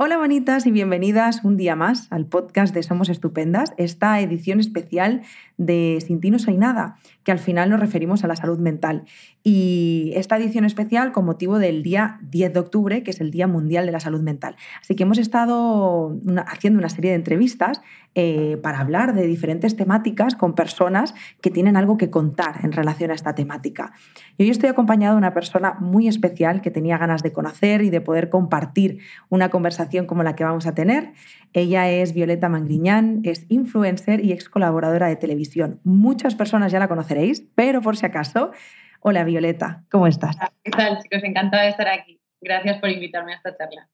[0.00, 5.22] Hola bonitas y bienvenidas un día más al podcast de Somos Estupendas, esta edición especial
[5.56, 9.06] de Sin ti no soy nada, que al final nos referimos a la salud mental.
[9.42, 13.48] Y esta edición especial con motivo del día 10 de octubre, que es el Día
[13.48, 14.54] Mundial de la Salud Mental.
[14.80, 17.80] Así que hemos estado haciendo una serie de entrevistas
[18.20, 23.12] eh, para hablar de diferentes temáticas con personas que tienen algo que contar en relación
[23.12, 23.92] a esta temática.
[24.36, 27.90] Y hoy estoy acompañado de una persona muy especial que tenía ganas de conocer y
[27.90, 31.12] de poder compartir una conversación como la que vamos a tener.
[31.52, 35.78] Ella es Violeta Mangriñán, es influencer y ex colaboradora de televisión.
[35.84, 38.50] Muchas personas ya la conoceréis, pero por si acaso,
[38.98, 40.36] hola Violeta, ¿cómo estás?
[40.64, 41.22] ¿Qué tal, chicos?
[41.22, 42.20] Encantada de estar aquí.
[42.40, 43.88] Gracias por invitarme a esta charla.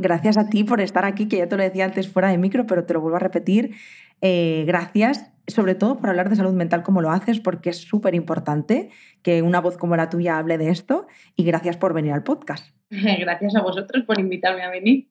[0.00, 2.66] Gracias a ti por estar aquí, que ya te lo decía antes fuera de micro,
[2.66, 3.74] pero te lo vuelvo a repetir.
[4.20, 8.14] Eh, gracias, sobre todo por hablar de salud mental como lo haces, porque es súper
[8.14, 8.90] importante
[9.22, 11.08] que una voz como la tuya hable de esto.
[11.34, 12.72] Y gracias por venir al podcast.
[12.90, 15.08] Gracias a vosotros por invitarme a venir.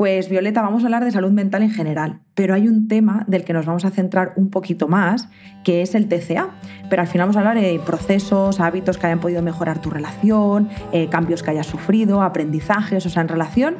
[0.00, 3.44] Pues Violeta, vamos a hablar de salud mental en general, pero hay un tema del
[3.44, 5.28] que nos vamos a centrar un poquito más,
[5.62, 6.48] que es el TCA.
[6.88, 10.70] Pero al final vamos a hablar de procesos, hábitos que hayan podido mejorar tu relación,
[10.92, 13.76] eh, cambios que hayas sufrido, aprendizajes, o sea, en relación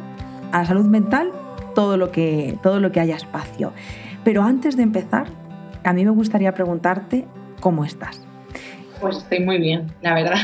[0.53, 1.33] a la salud mental,
[1.75, 3.72] todo lo que, todo lo que haya espacio.
[4.22, 5.28] Pero antes de empezar,
[5.84, 7.25] a mí me gustaría preguntarte
[7.61, 8.20] cómo estás.
[9.00, 10.37] Pues estoy muy bien, la verdad.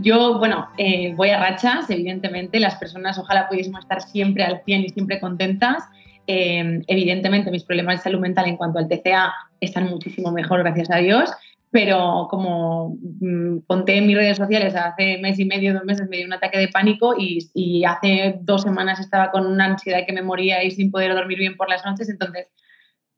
[0.00, 4.84] Yo, bueno, eh, voy a rachas, evidentemente, las personas ojalá pudiésemos estar siempre al 100
[4.84, 5.82] y siempre contentas.
[6.28, 10.88] Eh, evidentemente, mis problemas de salud mental en cuanto al TCA están muchísimo mejor, gracias
[10.92, 11.32] a Dios,
[11.72, 16.18] pero como mm, conté en mis redes sociales, hace mes y medio, dos meses me
[16.18, 20.12] dio un ataque de pánico y, y, hace dos semanas estaba con una ansiedad que
[20.12, 22.46] me moría y sin poder dormir bien por las noches, entonces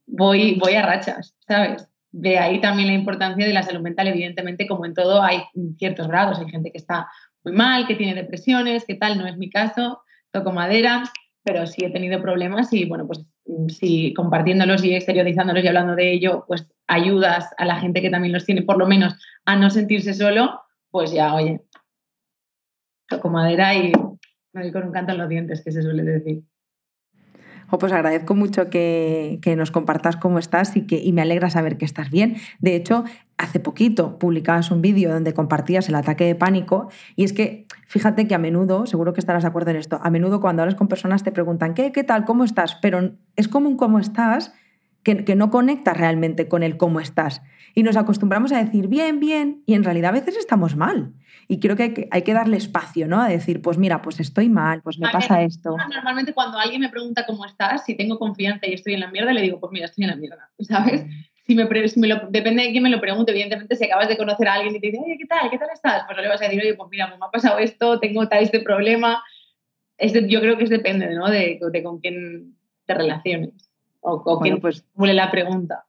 [0.07, 1.90] voy, voy a rachas, ¿sabes?
[2.11, 4.07] De ahí también la importancia de la salud mental.
[4.07, 5.43] Evidentemente, como en todo, hay
[5.77, 6.39] ciertos grados.
[6.39, 7.07] Hay gente que está
[7.43, 10.01] muy mal, que tiene depresiones, que tal, no es mi caso,
[10.31, 11.03] toco madera,
[11.43, 13.25] pero sí he tenido problemas y bueno, pues
[13.69, 18.33] si compartiéndolos y exteriorizándolos y hablando de ello, pues ayudas a la gente que también
[18.33, 20.61] los tiene, por lo menos a no sentirse solo,
[20.91, 21.61] pues ya, oye,
[23.07, 23.91] toco madera y
[24.53, 26.43] me doy con un canto en los dientes, que se suele decir
[27.77, 31.85] pues agradezco mucho que, nos compartas cómo estás y, que, y me alegra saber que
[31.85, 32.37] estás bien.
[32.59, 33.03] De hecho,
[33.37, 38.27] hace poquito publicabas un vídeo donde compartías el ataque de pánico y es que fíjate
[38.27, 40.87] que a menudo, seguro que estarás de acuerdo en esto, a menudo cuando hablas con
[40.87, 42.75] personas te preguntan, ¿qué, qué tal, cómo estás?
[42.81, 44.53] Pero es como un cómo estás
[45.03, 47.41] que, que no conecta realmente con el cómo estás.
[47.73, 51.13] Y nos acostumbramos a decir bien, bien, y en realidad a veces estamos mal.
[51.47, 53.21] Y creo que hay, que darle espacio, ¿no?
[53.21, 55.75] A decir, pues mira, pues estoy mal, pues me pasa esto.
[55.77, 59.33] Normalmente cuando alguien me pregunta cómo estás, si tengo confianza y estoy en la mierda,
[59.33, 61.05] le digo, pues mira, estoy en la mierda, ¿sabes?
[61.45, 64.75] Si me, depende de quién me lo pregunte, evidentemente, si acabas de conocer a alguien
[64.75, 65.49] y te dice, oye, ¿qué tal?
[65.49, 66.03] ¿Qué tal estás?
[66.05, 68.61] Pues le vas a decir, oye, pues mira, me ha pasado esto, tengo tal este
[68.61, 69.21] problema.
[69.99, 71.29] yo creo que es depende, ¿no?
[71.29, 73.70] De, con quién te relaciones
[74.01, 75.85] o quién pues, formule la pregunta.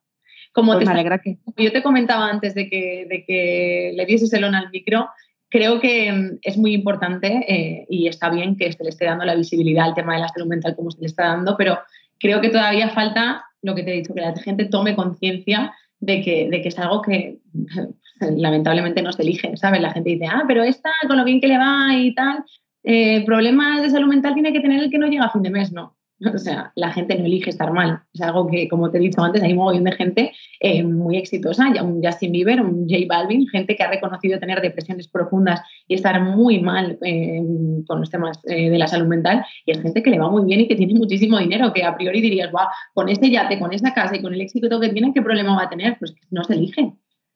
[0.52, 1.38] Como pues te, me alegra que...
[1.56, 5.08] Yo te comentaba antes de que, de que le dieses el on al micro,
[5.48, 9.24] creo que mm, es muy importante eh, y está bien que se le esté dando
[9.24, 11.78] la visibilidad al tema de la salud mental como se le está dando, pero
[12.18, 16.20] creo que todavía falta lo que te he dicho, que la gente tome conciencia de
[16.20, 17.38] que, de que es algo que
[18.20, 19.80] lamentablemente no se elige, ¿sabes?
[19.80, 22.44] La gente dice, ah, pero esta con lo bien que le va y tal,
[22.82, 25.50] eh, problemas de salud mental tiene que tener el que no llega a fin de
[25.50, 25.96] mes, no.
[26.34, 28.00] O sea, la gente no elige estar mal.
[28.12, 31.16] Es algo que, como te he dicho antes, hay un montón de gente eh, muy
[31.16, 35.94] exitosa, un Justin Bieber, un J Balvin, gente que ha reconocido tener depresiones profundas y
[35.94, 37.42] estar muy mal eh,
[37.86, 39.44] con los temas eh, de la salud mental.
[39.66, 41.96] Y es gente que le va muy bien y que tiene muchísimo dinero, que a
[41.96, 45.12] priori dirías, wow, con este yate, con esa casa y con el éxito que tiene,
[45.12, 45.96] ¿qué problema va a tener?
[45.98, 46.92] Pues no se elige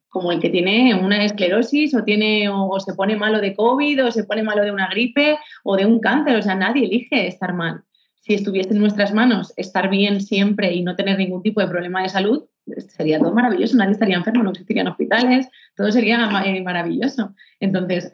[0.09, 4.11] como el que tiene una esclerosis o, tiene, o, se pone malo de COVID o
[4.11, 6.37] se pone malo de una gripe o de un cáncer.
[6.37, 7.83] O sea, nadie elige estar mal
[8.27, 12.03] si estuviese en nuestras manos estar bien siempre y no tener ningún tipo de problema
[12.03, 12.43] de salud,
[12.89, 17.37] sería todo maravilloso, nadie estaría enfermo, no existirían hospitales, todo sería eh, maravilloso.
[17.61, 18.11] Entonces,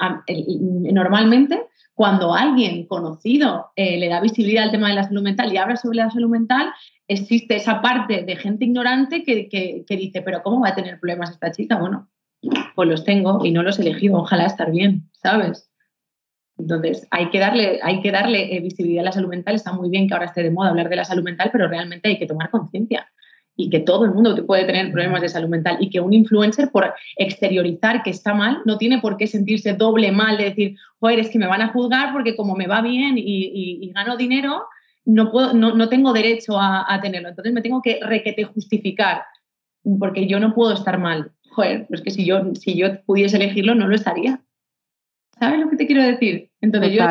[0.58, 1.62] normalmente,
[1.94, 5.76] cuando alguien conocido eh, le da visibilidad al tema de la salud mental y habla
[5.76, 6.70] sobre la salud mental,
[7.08, 11.30] existe esa parte de gente ignorante que, que dice, pero ¿cómo va a tener problemas
[11.30, 11.78] esta chica?
[11.78, 12.10] Bueno,
[12.74, 15.71] pues los tengo y no los he elegido, ojalá estar bien, ¿sabes?
[16.58, 19.54] Entonces, hay que darle, hay que darle eh, visibilidad a la salud mental.
[19.54, 22.08] Está muy bien que ahora esté de moda hablar de la salud mental, pero realmente
[22.08, 23.06] hay que tomar conciencia
[23.56, 26.70] y que todo el mundo puede tener problemas de salud mental y que un influencer
[26.70, 31.18] por exteriorizar que está mal no tiene por qué sentirse doble mal de decir, joder,
[31.18, 34.64] es que me van a juzgar porque como me va bien y, gano dinero,
[35.04, 37.28] no, puedo, no, tengo derecho a, tenerlo.
[37.28, 39.22] Entonces me tengo que requete justificar
[39.98, 41.32] porque yo no puedo estar mal.
[41.50, 44.40] Joder, pues que si yo, si yo pudiese elegirlo no lo estaría.
[45.38, 46.50] ¿Sabes lo que te quiero decir?
[46.60, 47.04] Entonces yo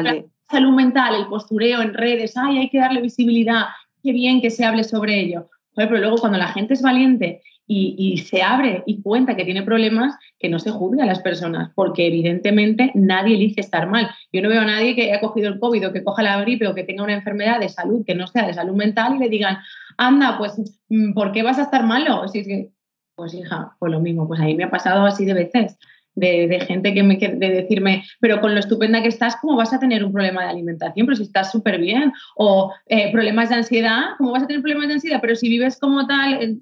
[0.49, 3.65] salud mental, el postureo en redes, ay, hay que darle visibilidad,
[4.03, 5.49] qué bien que se hable sobre ello.
[5.75, 7.41] pero luego cuando la gente es valiente
[7.73, 11.71] y, se abre y cuenta que tiene problemas, que no se juzgue a las personas,
[11.73, 14.09] porque evidentemente nadie elige estar mal.
[14.33, 16.67] Yo no veo a nadie que haya cogido el COVID o que coja la gripe
[16.67, 19.29] o que tenga una enfermedad de salud que no sea de salud mental y le
[19.29, 19.57] digan,
[19.97, 20.59] anda, pues,
[20.89, 22.27] mm, ¿por qué vas a estar malo?
[22.27, 22.71] Si es que,
[23.15, 25.77] pues hija, pues lo mismo, pues a mí me ha pasado así de veces.
[26.13, 29.79] De, gente que me de decirme, pero con lo estupenda que estás, ¿cómo vas a
[29.79, 31.07] tener un problema de alimentación?
[31.07, 32.11] Pero si estás súper bien.
[32.35, 35.19] O eh, problemas de ansiedad, ¿cómo vas a tener problemas de ansiedad?
[35.21, 36.59] Pero si vives como tal,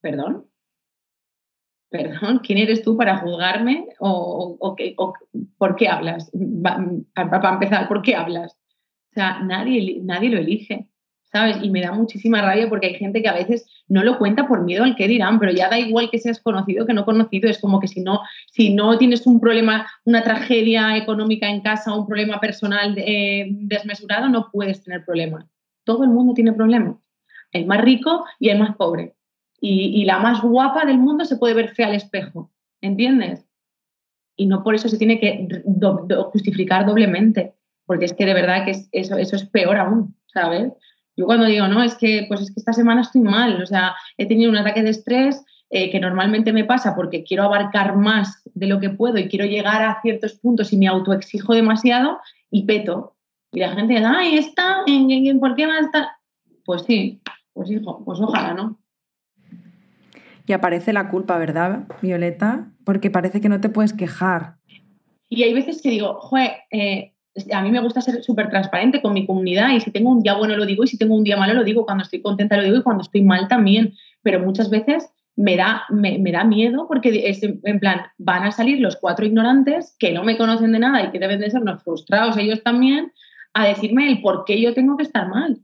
[0.00, 0.46] perdón,
[1.90, 4.76] perdón, ¿quién eres tú para juzgarme o,
[5.58, 6.30] por qué hablas?
[6.62, 8.56] Para empezar, ¿por qué hablas?
[9.10, 10.88] O sea, nadie, nadie lo elige,
[11.32, 11.58] ¿sabes?
[11.62, 14.62] Y me da muchísima rabia porque hay gente que a veces no lo cuenta por
[14.62, 17.58] miedo al que dirán, pero ya da igual que seas conocido que no conocido, es
[17.58, 18.20] como que si no,
[18.50, 24.28] si no tienes un problema, una tragedia económica en casa, un problema personal eh, desmesurado,
[24.28, 25.46] no puedes tener problemas.
[25.84, 26.96] Todo el mundo tiene problemas.
[27.52, 29.14] El más rico y el más pobre
[29.60, 32.50] y, la más guapa del mundo se puede ver fea al espejo,
[32.80, 33.44] ¿entiendes?
[34.36, 35.48] Y no por eso se tiene que
[36.30, 37.54] justificar doblemente,
[37.86, 40.72] porque es que de verdad que eso, eso es peor aún, ¿sabes?
[41.18, 43.96] Yo cuando digo, no, es que, pues es que esta semana estoy mal, o sea,
[44.16, 48.40] he tenido un ataque de estrés eh, que normalmente me pasa porque quiero abarcar más
[48.54, 52.20] de lo que puedo y quiero llegar a ciertos puntos y me autoexijo demasiado
[52.52, 53.16] y peto.
[53.50, 54.84] Y la gente dice, ay, está,
[55.40, 56.06] ¿por qué va a estar?
[56.64, 57.20] Pues sí,
[57.52, 58.78] pues hijo, pues ojalá, ¿no?
[60.48, 62.70] y aparece la culpa, ¿verdad, Violeta?
[62.84, 64.56] Porque parece que no te puedes quejar.
[65.28, 67.12] Y hay veces que digo, joder, eh,
[67.52, 70.34] a mí me gusta ser súper transparente con mi comunidad y si tengo un día
[70.34, 72.64] bueno lo digo y si tengo un día malo lo digo, cuando estoy contenta lo
[72.64, 77.28] digo y cuando estoy mal también, pero muchas veces me da, me, da miedo porque
[77.28, 81.04] es en plan, van a salir los cuatro ignorantes que no me conocen de nada
[81.04, 83.12] y que deben de ser unos frustrados ellos también
[83.54, 85.58] a decirme el por qué yo tengo que estar mal.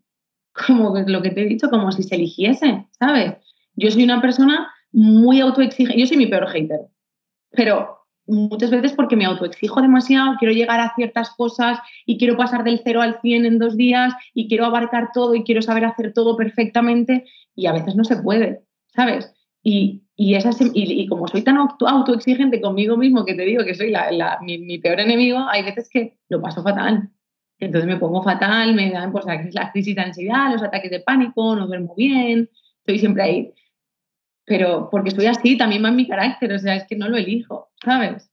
[0.66, 3.34] Como lo que te he dicho, como si se eligiese, ¿sabes?
[3.74, 5.98] Yo soy una persona muy autoexigente.
[5.98, 6.80] Yo soy mi peor hater,
[7.50, 12.64] pero muchas veces porque me autoexijo demasiado, quiero llegar a ciertas cosas y quiero pasar
[12.64, 16.12] del 0 al 100 en dos días y quiero abarcar todo y quiero saber hacer
[16.12, 18.62] todo perfectamente y a veces no se puede,
[18.94, 19.32] ¿sabes?
[19.62, 24.38] Y, y, y, como soy tan autoexigente conmigo mismo que te digo que soy la,
[24.42, 27.10] mi, peor enemigo, hay veces que lo paso fatal.
[27.58, 31.56] Entonces me pongo fatal, me dan pues, la crisis de ansiedad, los ataques de pánico,
[31.56, 32.50] no duermo bien,
[32.80, 33.54] estoy siempre ahí
[34.44, 37.16] pero porque estoy así, también va en mi carácter, o sea, es que no lo
[37.16, 38.30] elijo, ¿sabes?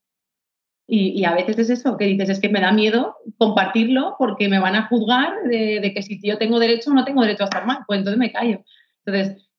[0.87, 4.59] Y, a veces es eso, que dices, es que me da miedo compartirlo porque me
[4.59, 7.65] van a juzgar de, que si yo tengo derecho o no tengo derecho a estar
[7.65, 8.61] mal, pues entonces me callo.
[9.05, 9.49] Entonces,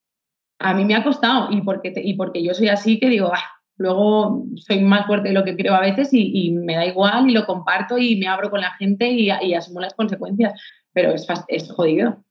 [0.59, 3.51] a mí me ha costado y porque, y porque yo soy así que digo, ah,
[3.79, 7.33] luego soy más fuerte de lo que creo a veces y, me da igual y
[7.33, 10.53] lo comparto y me abro con la gente y, asumo las consecuencias,
[10.93, 12.23] pero es, es jodido,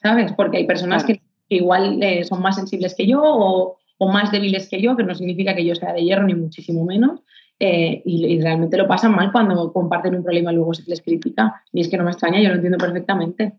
[0.00, 0.32] ¿sabes?
[0.34, 4.68] Porque hay personas que que igual eh, son más sensibles que yo o, más débiles
[4.68, 7.20] que yo, que no significa que yo sea de hierro ni muchísimo menos.
[7.58, 11.62] Eh, y, realmente lo pasan mal cuando comparten un problema y luego se les critica.
[11.72, 13.54] Y es que no me extraña, yo lo entiendo perfectamente.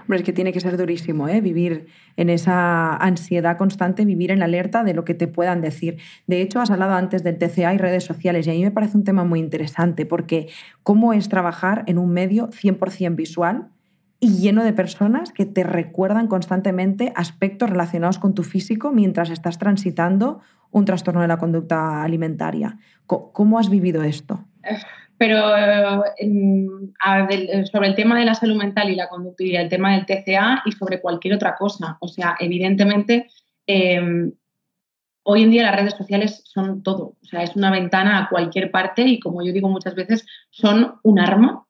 [0.00, 1.40] Hombre, es que tiene que ser durísimo, ¿eh?
[1.40, 1.86] Vivir
[2.16, 5.96] en esa ansiedad constante, vivir en alerta de lo que te puedan decir.
[6.26, 8.98] De hecho, has hablado antes del TCA y redes sociales y a mí me parece
[8.98, 10.48] un tema muy interesante porque
[10.82, 13.68] cómo es trabajar en un medio 100% visual
[14.24, 19.58] y lleno de personas que te recuerdan constantemente aspectos relacionados con tu físico mientras estás
[19.58, 20.40] transitando
[20.70, 22.78] un trastorno de la conducta alimentaria.
[23.06, 24.42] ¿Cómo has vivido esto?
[25.18, 25.40] Pero
[27.70, 30.62] sobre el tema de la salud mental y la conducta y el tema del TCA
[30.64, 31.98] y sobre cualquier otra cosa.
[32.00, 33.28] O sea, evidentemente,
[33.66, 34.32] em,
[35.24, 37.16] hoy en día las redes sociales son todo.
[37.22, 40.94] O sea, es una ventana a cualquier parte y como yo digo muchas veces, son
[41.02, 41.66] un arma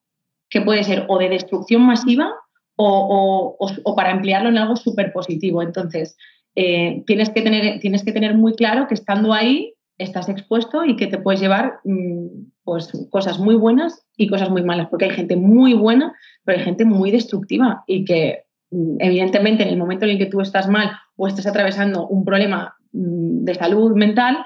[0.48, 2.32] que puede ser o de destrucción masiva
[2.76, 5.62] o, para emplearlo en algo súper positivo.
[5.62, 6.16] Entonces,
[6.54, 10.96] eh, tienes, que tener, tienes que tener muy claro que estando ahí estás expuesto y
[10.96, 12.26] que te puedes llevar mm,
[12.64, 16.14] pues, cosas muy buenas y cosas muy malas, porque hay gente muy buena,
[16.44, 20.26] pero hay gente muy destructiva y que mm, evidentemente en el momento en el que
[20.26, 24.44] tú estás mal o estás atravesando un problema mm, de salud mental,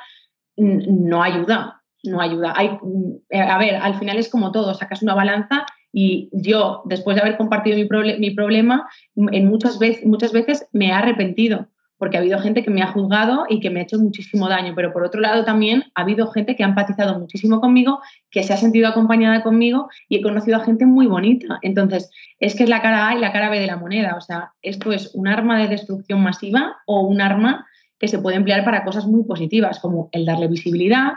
[0.57, 2.53] no ayuda, no ayuda.
[2.57, 2.71] Hay,
[3.33, 7.37] a ver, al final es como todo, sacas una balanza y yo, después de haber
[7.37, 11.69] compartido mi, mi problema, en muchas, veces, muchas veces me he arrepentido,
[11.99, 14.73] porque ha habido gente que me ha juzgado y que me ha hecho muchísimo daño,
[14.77, 18.53] pero por otro lado también ha habido gente que ha empatizado muchísimo conmigo, que se
[18.53, 21.59] ha sentido acompañada conmigo y he conocido a gente muy bonita.
[21.63, 24.15] Entonces, es que es la cara A y la cara B de la moneda.
[24.17, 27.67] O sea, esto es un arma de destrucción masiva o un arma
[27.99, 31.15] que se puede emplear para cosas muy positivas, como el darle visibilidad,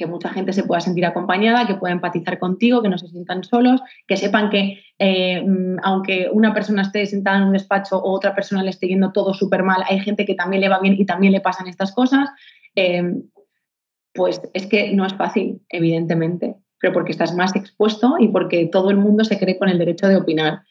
[0.00, 3.44] que mucha gente se pueda sentir acompañada, que pueda empatizar contigo, que no se sientan
[3.44, 8.10] solos, que sepan que eh, mm, aunque una persona esté sentada en un despacho o
[8.10, 10.94] otra persona le esté yendo todo súper mal, hay gente que también le va bien
[10.98, 12.30] y también le pasan estas cosas,
[12.76, 13.12] eh,
[14.14, 18.88] pues es que no es fácil, evidentemente, pero porque estás más expuesto y porque todo
[18.88, 20.62] el mundo se cree con el derecho de opinar.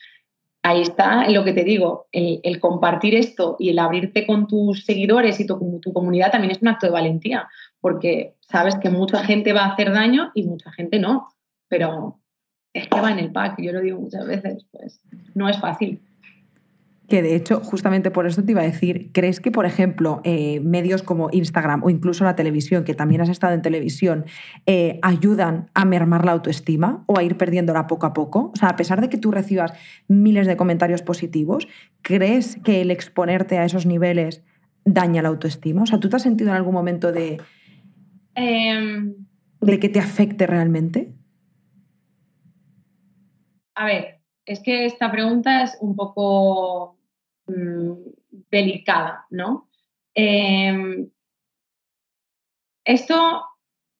[0.63, 5.39] Ahí está lo que te digo, el, compartir esto y el abrirte con tus seguidores
[5.39, 7.47] y tu comunidad también es un acto de valentía,
[7.81, 11.27] porque sabes que mucha gente va a hacer daño y mucha gente no,
[11.67, 12.19] pero
[12.73, 15.01] es que va en el pack, yo lo digo muchas veces, pues
[15.33, 16.01] no es fácil.
[17.07, 20.59] Que de hecho, justamente por eso te iba a decir, ¿crees que, por ejemplo, eh,
[20.59, 24.25] medios como Instagram o incluso la televisión, que también has estado en televisión,
[24.67, 28.51] eh, ayudan a mermar la autoestima o a ir perdiéndola poco a poco?
[28.53, 29.73] O sea, a pesar de que tú recibas
[30.07, 31.67] miles de comentarios positivos,
[32.03, 34.43] ¿crees que el exponerte a esos niveles
[34.85, 35.81] daña la autoestima?
[35.81, 37.39] O sea, ¿tú te has sentido en algún momento de,
[38.39, 39.27] Em,
[39.59, 41.13] ¿De que te afecte realmente?
[43.75, 46.97] A ver, es que esta pregunta es un poco
[47.47, 47.93] mm,
[48.49, 49.69] delicada, ¿no?
[50.13, 51.09] Em,
[52.85, 53.43] esto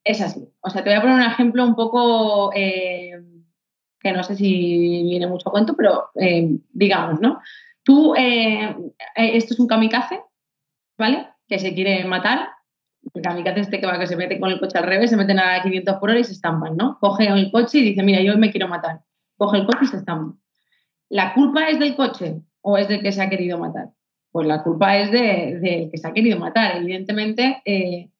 [0.04, 0.48] es así.
[0.60, 3.44] O sea, te voy a poner un ejemplo un poco em,
[4.00, 6.08] que no sé si viene mucho a cuento, pero
[6.72, 7.40] digamos, ¿no?
[7.82, 8.74] Tú, eh,
[9.16, 10.22] esto es un kamikaze,
[10.96, 11.28] ¿vale?
[11.46, 12.48] Que se quiere matar
[13.22, 15.62] kamikaze este que va que se mete con el coche al revés, se meten a
[15.62, 16.98] 500 por hora y se estampan, ¿no?
[17.00, 19.00] Coge el coche y dice, mira, yo me quiero matar.
[19.36, 20.36] Coge el coche y se estampa.
[21.08, 23.90] ¿La culpa es del coche o es del que se ha querido matar?
[24.30, 26.76] Pues la culpa es del de, que se ha querido matar.
[26.76, 28.10] Evidentemente, eh,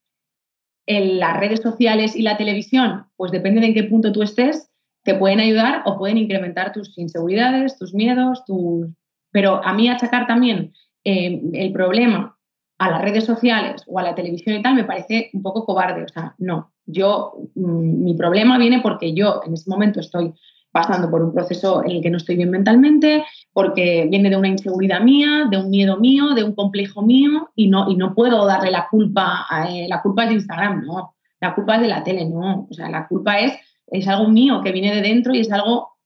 [0.86, 4.70] en las redes sociales y la televisión, pues depende de en qué punto tú estés,
[5.04, 8.88] te pueden ayudar o pueden incrementar tus inseguridades, tus miedos, tus...
[9.30, 10.72] Pero a mí achacar también
[11.04, 12.36] eh, el problema
[12.80, 16.02] a las redes sociales o a la televisión y tal me parece un poco cobarde.
[16.02, 20.32] O sea, no, yo, mm, mi problema viene porque yo en ese momento estoy
[20.72, 23.22] pasando por un proceso en el que no estoy bien mentalmente,
[23.52, 27.68] porque viene de una inseguridad mía, de un miedo mío, de un complejo mío y
[27.68, 31.16] no, y no puedo darle la culpa, a, eh, la culpa es de Instagram, no,
[31.38, 33.52] la culpa es de la tele, no, o sea, la culpa es,
[33.88, 35.98] es algo mío que viene de dentro y es algo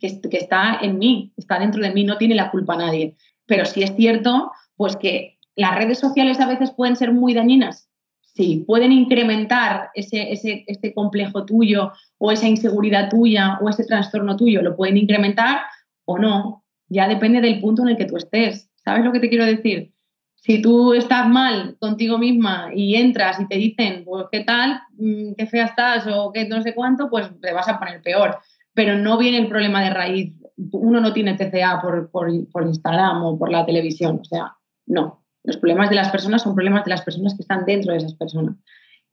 [0.00, 3.14] que, que está en mí, está dentro de mí, no tiene la culpa nadie.
[3.46, 7.88] Pero sí es cierto, pues que ¿Las redes sociales a veces pueden ser muy dañinas?
[8.36, 14.60] Sí, pueden incrementar ese, ese, complejo tuyo o esa inseguridad tuya o ese trastorno tuyo.
[14.60, 15.62] Lo pueden incrementar
[16.04, 16.62] o no.
[16.88, 18.70] Ya depende del punto en el que tú estés.
[18.84, 19.94] ¿Sabes lo que te quiero decir?
[20.34, 25.32] Si tú estás mal contigo misma y entras y te dicen, pues qué tal, mm,
[25.38, 28.36] qué fea estás o qué no sé cuánto, pues te vas a poner peor.
[28.74, 30.34] Pero no viene el problema de raíz.
[30.72, 34.18] Uno no tiene TCA por, por, por Instagram o por la televisión.
[34.20, 35.25] O sea, no.
[35.46, 38.14] Los problemas de las personas son problemas de las personas que están dentro de esas
[38.14, 38.56] personas.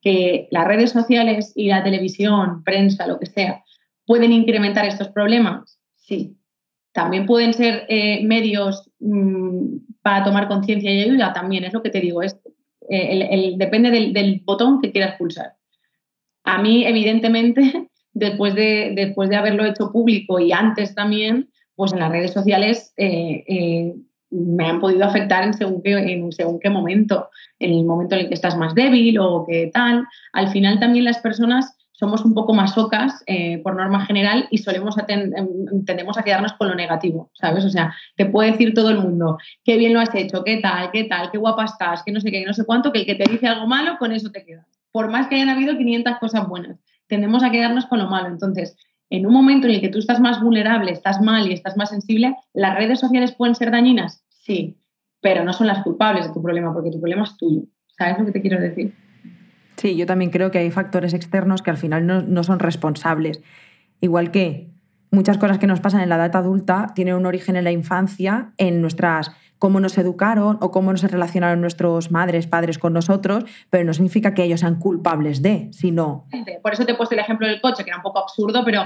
[0.01, 3.63] Que las redes sociales y la televisión, prensa, lo que sea,
[4.05, 6.35] pueden incrementar estos problemas, sí.
[6.91, 11.89] También pueden ser eh, medios mm, para tomar conciencia y ayuda, también es lo que
[11.89, 12.37] te digo, es,
[12.89, 15.53] eh, depende del, botón que quieras pulsar.
[16.43, 21.99] A mí, evidentemente, después de, después de haberlo hecho público y antes también, pues en
[21.99, 23.95] las redes sociales eh,
[24.33, 28.21] me han podido afectar en según, qué, en según qué momento, en el momento en
[28.21, 30.05] el que estás más débil o qué tal.
[30.33, 34.57] Al final también las personas somos un poco más ocas eh, por norma general y
[34.57, 35.31] solemos em,
[35.85, 37.63] tendemos a quedarnos con lo negativo, ¿sabes?
[37.63, 40.89] O sea, te puede decir todo el mundo, qué bien lo has hecho, qué tal,
[40.91, 43.05] qué tal, qué guapa estás, qué no sé qué, qué no sé cuánto, que el
[43.05, 44.65] que te dice algo malo, con eso te quedas.
[44.91, 48.27] Por más que hayan habido 500 cosas buenas, tendemos a quedarnos con lo malo.
[48.27, 48.75] Entonces,
[49.09, 51.89] en un momento en el que tú estás más vulnerable, estás mal y estás más
[51.89, 54.23] sensible, ¿las redes sociales pueden ser dañinas?
[54.43, 54.77] Sí,
[55.21, 57.62] pero no son las culpables de tu problema, porque tu problema es tuyo.
[57.97, 58.93] ¿Sabes lo que te quiero decir?
[59.77, 63.41] Sí, yo también creo que hay factores externos que al final no, son responsables.
[64.01, 64.69] Igual que
[65.12, 68.53] muchas cosas que nos pasan en la edad adulta tienen un origen en la infancia,
[68.57, 73.85] en nuestras cómo nos educaron o cómo nos relacionaron nuestros madres, padres con nosotros, pero
[73.85, 76.27] no significa que ellos sean culpables de, sino...
[76.62, 78.81] Por eso te he puesto el ejemplo del coche, que era un poco absurdo, pero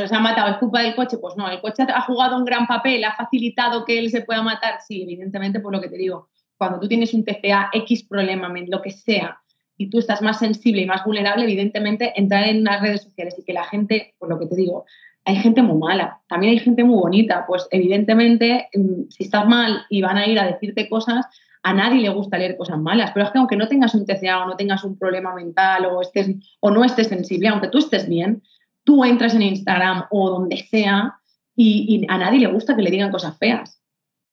[0.00, 1.18] nos ha matado, ¿es culpa del coche?
[1.18, 4.42] Pues no, el coche ha jugado un gran papel, ha facilitado que él se pueda
[4.42, 4.80] matar.
[4.86, 8.80] Sí, evidentemente, por lo que te digo, cuando tú tienes un TCA, X problema, lo
[8.80, 9.38] que sea,
[9.76, 13.44] y tú estás más sensible y más vulnerable, evidentemente, entrar en las redes sociales y
[13.44, 14.84] que la gente, por lo que te digo,
[15.24, 19.84] hay gente muy mala, también hay gente muy bonita, pues evidentemente, mm, si estás mal
[19.88, 21.26] y van a ir a decirte cosas,
[21.62, 24.42] a nadie le gusta leer cosas malas, pero es que aunque no tengas un TCA
[24.42, 26.28] o no tengas un problema mental o, estés,
[26.60, 28.42] o no estés sensible, aunque tú estés bien,
[28.84, 31.18] tú entras en Instagram o donde sea
[31.54, 33.78] y, a nadie le gusta que le digan cosas feas.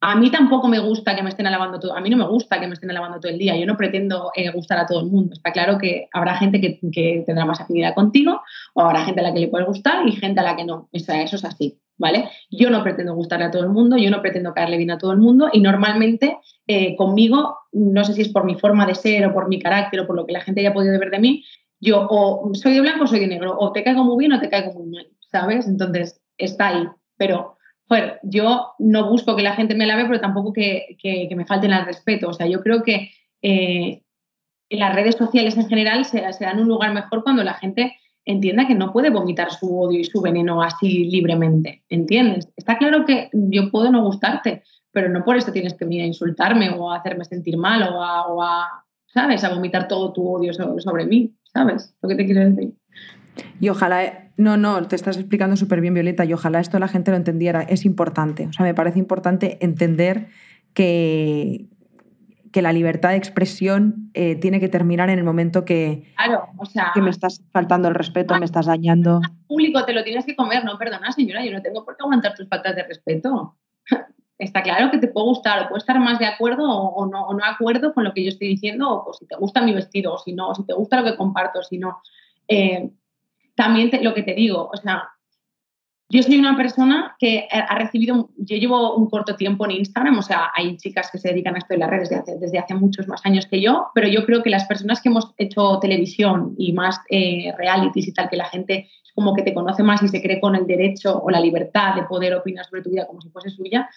[0.01, 2.59] a mí tampoco me gusta que me estén alabando todo, a mí no me gusta
[2.59, 5.07] que me estén alabando todo el día, yo no pretendo eh, gustar a todo el
[5.07, 8.41] mundo, está claro que habrá gente que, tendrá más afinidad contigo
[8.73, 10.87] o habrá gente a la que le puede gustar y gente a la que no,
[10.93, 12.29] eso es así, ¿vale?
[12.49, 15.11] Yo no pretendo gustarle a todo el mundo, yo no pretendo caerle bien a todo
[15.11, 19.25] el mundo y normalmente eh, conmigo, no sé si es por mi forma de ser
[19.25, 21.43] o por mi carácter o por lo que la gente haya podido ver de mí,
[21.79, 24.39] yo o soy de blanco o soy de negro, o te caigo muy bien o
[24.39, 25.67] te caigo muy mal, ¿sabes?
[25.67, 27.57] Entonces está ahí, pero
[27.89, 30.97] joder, yo no busco que la gente me lave, pero tampoco que,
[31.35, 32.29] me falten al respeto.
[32.29, 34.03] O sea, yo creo que eh,
[34.69, 38.75] las redes sociales en general se, dan un lugar mejor cuando la gente entienda que
[38.75, 42.49] no puede vomitar su odio y su veneno así libremente, ¿entiendes?
[42.55, 46.07] Está claro que yo puedo no gustarte, pero no por eso tienes que venir a
[46.07, 51.05] insultarme o a hacerme sentir mal o a, ¿sabes?, a vomitar todo tu odio sobre
[51.05, 51.93] mí, ¿sabes?
[52.01, 52.73] Lo que te quiero decir.
[53.59, 57.11] Y ojalá, no, no, te estás explicando súper bien, Violeta, y ojalá esto la gente
[57.11, 57.61] lo entendiera.
[57.63, 60.27] Es importante, o sea, me parece importante entender
[60.73, 61.67] que,
[62.53, 66.65] que la libertad de expresión eh, tiene que terminar en el momento que, claro, o
[66.65, 69.19] sea, que me estás faltando el respeto, me estás dañando.
[69.47, 72.35] Público, te lo tienes que comer, no, perdona, señora, yo no tengo por qué aguantar
[72.35, 73.57] tus faltas de respeto.
[74.39, 77.33] Está claro que te puede gustar o puede estar más de acuerdo o, no, o
[77.33, 80.17] no acuerdo con lo que yo estoy diciendo, o, si te gusta mi vestido, o
[80.17, 82.01] si no, o si te gusta lo que comparto, si no.
[82.47, 82.89] Eh,
[83.55, 85.09] también lo que te digo, o sea,
[86.11, 90.23] yo soy una persona que ha recibido, yo llevo un corto tiempo en Instagram, o
[90.23, 92.73] sea, hay chicas que se dedican a esto en las redes desde hace, desde hace
[92.73, 96.55] muchos más años que yo, pero yo creo que las personas que hemos hecho televisión
[96.57, 100.07] y más eh, realities y tal, que la gente como que te conoce más y
[100.07, 103.21] se cree con el derecho o la libertad de poder opinar sobre tu vida como
[103.21, 103.87] si fuese suya,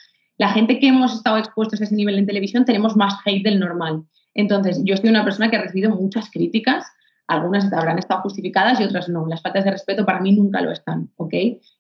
[0.43, 3.61] la gente que hemos estado expuestos a ese nivel en televisión tenemos más hate del
[3.61, 4.03] normal.
[4.35, 6.85] Entonces, yo soy una persona que ha recibido muchas críticas
[7.29, 9.25] algunas habrán estado justificadas y otras no.
[9.27, 11.33] Las faltas de respeto para mí nunca lo están, ¿ok?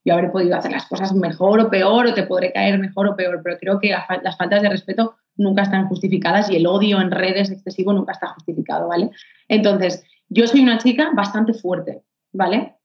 [0.04, 3.16] Yo habré podido hacer las cosas mejor o peor o te podré caer mejor o
[3.16, 3.90] peor, pero creo que
[4.22, 8.28] las faltas de respeto nunca están justificadas y el odio en redes excesivo nunca está
[8.28, 9.10] justificado, ¿vale?
[9.48, 12.02] Entonces, yo soy una chica bastante fuerte,
[12.32, 12.76] ¿vale?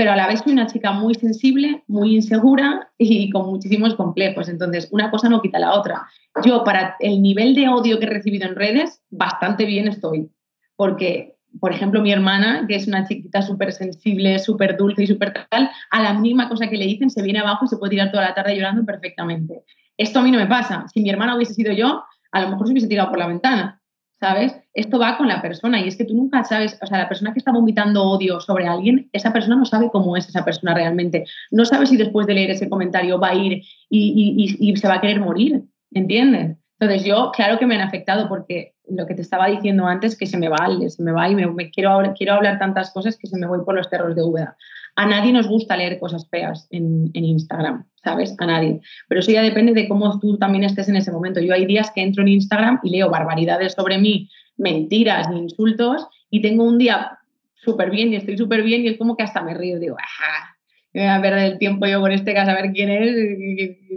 [0.00, 4.48] Pero a la vez soy una chica muy sensible, muy insegura y con muchísimos complejos.
[4.48, 6.08] Entonces, una cosa no quita la otra.
[6.42, 10.30] Yo, para el nivel de odio que he recibido en redes, bastante bien estoy.
[10.74, 15.34] Porque por ejemplo, mi hermana, que es una chiquita súper sensible, súper dulce y súper
[15.50, 18.10] tal, a la mínima cosa que le dicen se viene abajo y se puede tirar
[18.10, 19.64] toda la tarde llorando perfectamente.
[19.98, 20.86] Esto a mí no me pasa.
[20.94, 23.79] Si mi hermana hubiese sido yo, a lo mejor se hubiese tirado por la ventana,
[24.20, 24.54] ¿sabes?
[24.74, 27.32] Esto va con la persona y es que tú nunca sabes, o sea, la persona
[27.32, 31.24] que está vomitando odio sobre alguien, esa persona no sabe cómo es esa persona realmente.
[31.50, 35.00] No sabe si después de leer ese comentario va a ir y, se va a
[35.00, 36.58] querer morir, ¿entiendes?
[36.78, 40.26] Entonces yo, claro que me han afectado porque lo que te estaba diciendo antes, que
[40.26, 43.38] se me va, se me va y me, quiero, quiero hablar tantas cosas que se
[43.38, 44.56] me voy por los terros de Úbeda.
[45.00, 48.36] A nadie nos gusta leer cosas feas en, Instagram, ¿sabes?
[48.38, 48.82] A nadie.
[49.08, 51.40] Pero eso ya depende de cómo tú también estés en ese momento.
[51.40, 56.42] Yo hay días que entro en Instagram y leo barbaridades sobre mí, mentiras insultos, y
[56.42, 57.18] tengo un día
[57.54, 59.78] súper bien y estoy súper bien y es como que hasta me río.
[59.78, 60.54] Digo, ajá,
[60.92, 63.14] me voy a perder el tiempo yo con este caso a ver quién es,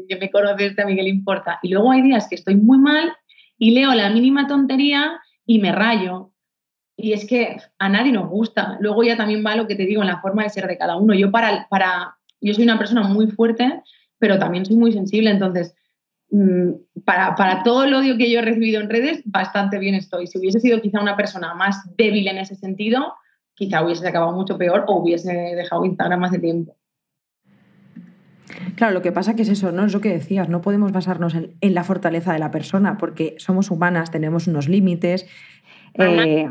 [0.07, 1.59] que, me conoce este, a mí qué le importa.
[1.63, 3.11] Y luego hay días que estoy muy mal
[3.57, 6.31] y leo la mínima tontería y me rayo.
[6.95, 8.77] Y es que a nadie nos gusta.
[8.79, 10.95] Luego ya también va lo que te digo en la forma de ser de cada
[10.95, 11.13] uno.
[11.13, 13.81] Yo para, para yo soy una persona muy fuerte,
[14.19, 15.75] pero también soy muy sensible, entonces
[16.29, 16.71] mm,
[17.03, 20.27] para, para, todo el odio que yo he recibido en redes, bastante bien estoy.
[20.27, 23.13] Si hubiese sido quizá una persona más débil en ese sentido,
[23.55, 26.77] quizá hubiese acabado mucho peor o hubiese dejado Instagram de tiempo.
[28.75, 29.85] Claro, lo que pasa que es eso, ¿no?
[29.85, 33.71] Es lo que decías, no podemos basarnos en, la fortaleza de la persona porque somos
[33.71, 35.25] humanas, tenemos unos límites.
[35.95, 36.47] Eh,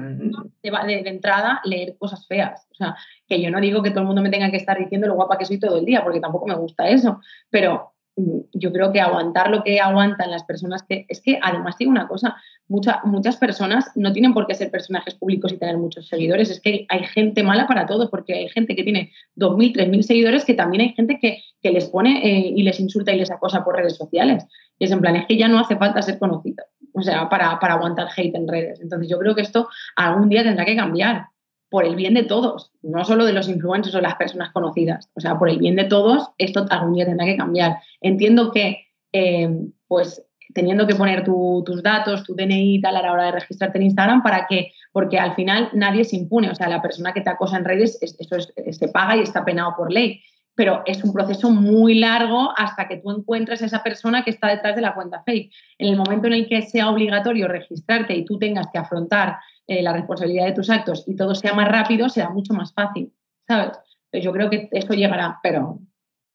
[0.63, 2.67] de, entrada, leer cosas feas.
[2.71, 5.07] O sea, que yo no digo que todo el mundo me tenga que estar diciendo
[5.07, 7.21] lo guapa que soy todo el día, porque tampoco me gusta eso.
[7.51, 11.07] Pero yo creo que aguantar lo que aguantan las personas que...
[11.09, 12.37] Es que además digo una cosa,
[12.69, 16.87] muchas personas no tienen por qué ser personajes públicos y tener muchos seguidores, es que
[16.89, 20.83] hay gente mala para todo, porque hay gente que tiene 2.000, 3.000 seguidores, que también
[20.83, 21.39] hay gente que,
[21.71, 24.45] les pone eh, y les insulta y les acosa por redes sociales.
[24.79, 27.59] Y es en plan, es que ya no hace falta ser conocido, o sea, para,
[27.61, 28.81] para aguantar hate en redes.
[28.81, 31.27] Entonces yo creo que esto algún día tendrá que cambiar
[31.73, 35.11] por el bien de todos, no solo de los influencers o las personas conocidas.
[35.15, 37.79] O sea, por el bien de todos, esto algún día tendrá que cambiar.
[38.03, 39.49] Entiendo que, eh,
[39.89, 43.79] pues, teniendo que poner tus datos, tu DNI y tal a la hora de registrarte
[43.79, 44.73] en Instagram, ¿para qué?
[44.93, 46.51] Porque al final nadie se impune.
[46.51, 48.37] O sea, la persona que te acosa en redes, eso
[48.71, 50.21] se paga y está penado por ley.
[50.55, 54.49] Pero es un proceso muy largo hasta que tú encuentres a esa persona que está
[54.49, 55.51] detrás de la cuenta fake.
[55.79, 59.39] En el momento en el que sea obligatorio registrarte y tú tengas que afrontar
[59.73, 63.13] eh, la responsabilidad de tus actos y todo sea más rápido, será mucho más fácil,
[63.47, 63.79] ¿sabes?
[64.13, 65.79] yo creo que esto llegará, pero,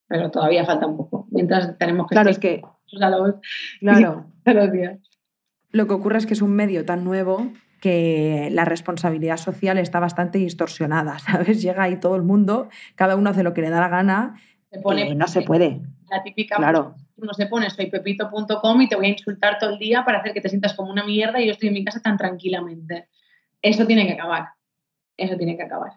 [0.08, 1.28] pero todavía falta un poco.
[1.30, 2.16] Mientras tenemos que...
[2.16, 2.64] Claro, es que
[3.00, 3.36] a los,
[3.80, 4.26] claro.
[4.46, 5.00] a los días.
[5.72, 10.00] Lo que ocurre es que es un medio tan nuevo que la responsabilidad social está
[10.00, 11.62] bastante distorsionada, ¿sabes?
[11.62, 14.42] Llega ahí todo el mundo, cada uno hace lo que le da la gana.
[14.72, 15.82] Se pone, y no se puede.
[16.10, 16.96] La típica, claro.
[17.16, 20.34] uno se pone soy pepito.com y te voy a insultar todo el día para hacer
[20.34, 23.08] que te sientas como una mierda y yo estoy en mi casa tan tranquilamente.
[23.62, 24.50] Eso tiene que acabar.
[25.18, 25.94] Eso tiene que acabar.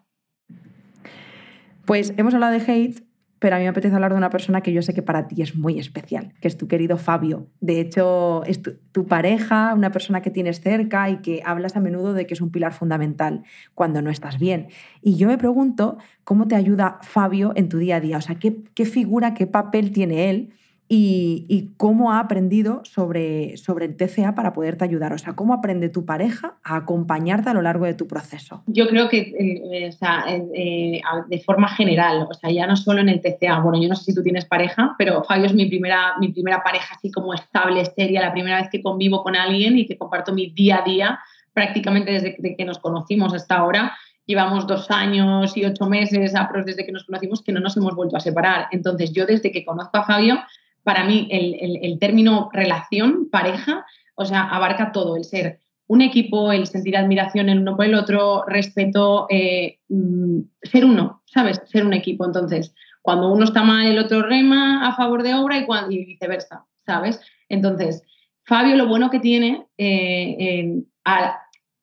[1.84, 3.02] Pues hemos hablado de hate,
[3.40, 5.40] pero a mí me apetece hablar de una persona que yo sé que para ti
[5.40, 7.48] es muy especial, que es tu querido Fabio.
[7.60, 12.12] De hecho, es tu, pareja, una persona que tienes cerca y que hablas a menudo
[12.12, 13.42] de que es un pilar fundamental
[13.74, 14.68] cuando no estás bien.
[15.00, 18.36] Y yo me pregunto cómo te ayuda Fabio en tu día a día, o sea,
[18.36, 20.52] qué, figura, qué papel tiene él
[20.92, 25.12] y, cómo ha aprendido sobre, sobre el TCA para poderte ayudar.
[25.12, 28.64] O sea, cómo aprende tu pareja a acompañarte a lo largo de tu proceso.
[28.66, 33.00] Yo creo que eh, o sea, eh, de forma general, o sea, ya no solo
[33.00, 33.61] en el TCA.
[33.61, 36.61] Bueno, yo no sé si tú tienes pareja, pero Fabio es mi primera, mi primera
[36.64, 40.35] pareja así como estable, seria, la primera vez que convivo con alguien y que comparto
[40.35, 41.20] mi día a día
[41.53, 46.33] prácticamente desde que nos conocimos hasta ahora llevamos dos años y ocho meses
[46.64, 48.68] desde que nos conocimos que no nos hemos vuelto a separar.
[48.70, 50.38] Entonces, yo desde que conozco a Fabio,
[50.82, 56.68] para mí el, término relación, pareja, o sea, abarca todo, el ser un equipo, el
[56.68, 61.60] sentir admiración el uno por el otro, respeto, eh, mm, ser uno, ¿sabes?
[61.66, 62.24] Ser un equipo.
[62.24, 66.64] Entonces, cuando uno está mal, el otro rema a favor de obra y, cuando, viceversa,
[66.86, 67.20] ¿sabes?
[67.48, 68.04] Entonces,
[68.44, 70.80] Fabio lo bueno que tiene, eh,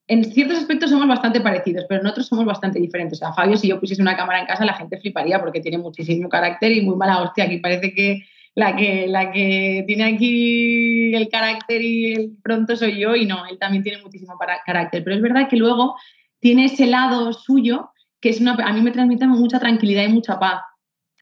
[0.07, 3.19] en ciertos aspectos somos bastante parecidos, pero en otros somos bastante diferentes.
[3.19, 5.77] O sea, Fabio, si yo pusiese una cámara en casa, la gente fliparía porque tiene
[5.77, 7.43] muchísimo carácter y muy mala hostia.
[7.43, 8.23] Aquí parece que
[8.57, 13.45] la que, la que tiene aquí el carácter y el pronto soy yo y no,
[13.45, 15.03] él también tiene muchísimo carácter.
[15.03, 15.95] Pero es verdad que luego
[16.39, 20.39] tiene ese lado suyo que es una, a mí me transmite mucha tranquilidad y mucha
[20.39, 20.61] paz,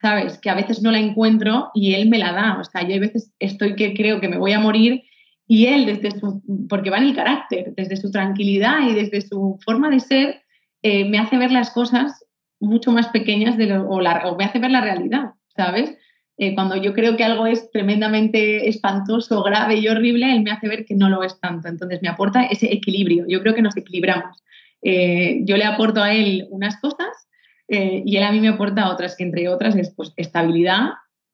[0.01, 0.37] ¿sabes?
[0.37, 2.57] Que a veces no la encuentro y él me la da.
[2.57, 5.03] O sea, yo a veces estoy que creo que me voy a morir
[5.45, 9.59] y él desde su, porque va en el carácter, desde su tranquilidad y desde su
[9.65, 10.41] forma de ser,
[10.83, 12.25] eh, me hace ver las cosas
[12.61, 15.97] mucho más pequeñas de o, o me hace ver la realidad, ¿sabes?
[16.37, 20.67] Eh, cuando yo creo que algo es tremendamente espantoso, grave y horrible, él me hace
[20.67, 21.69] ver que no lo es tanto.
[21.69, 23.25] Entonces me aporta ese equilibrio.
[23.27, 24.43] Yo creo que nos equilibramos.
[24.81, 27.27] Eh, yo le aporto a él unas cosas
[27.67, 30.89] eh, y él a mí me aporta otras, que entre otras es pues, estabilidad,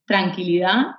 [0.05, 0.95] tranquilidad,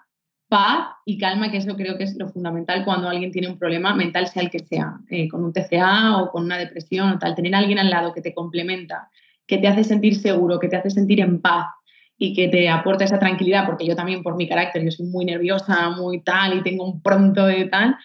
[0.49, 3.95] paz y calma, que eso creo que es lo fundamental cuando alguien tiene un problema
[3.95, 4.99] mental, sea el que sea,
[5.31, 7.35] con un TCA o con una depresión o tal.
[7.35, 9.09] Tener a alguien al lado que te complementa,
[9.47, 11.67] que te hace sentir seguro, que te hace sentir en paz,
[12.22, 15.24] y que te aporta esa tranquilidad, porque yo también por mi carácter, yo soy muy
[15.24, 17.96] nerviosa, muy tal y tengo un pronto de tal,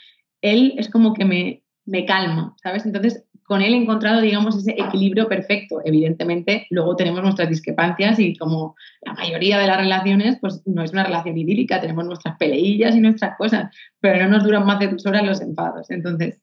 [0.41, 2.87] él es como que me, me calma, ¿sabes?
[2.87, 5.81] Entonces, con él he encontrado, digamos, ese equilibrio perfecto.
[5.85, 10.93] Evidentemente, luego tenemos nuestras discrepancias y como la mayoría de las relaciones, pues no es
[10.93, 14.87] una relación idílica, tenemos nuestras peleillas y nuestras cosas, pero no nos duran más de
[14.87, 15.91] dos horas los enfados.
[15.91, 16.41] Entonces,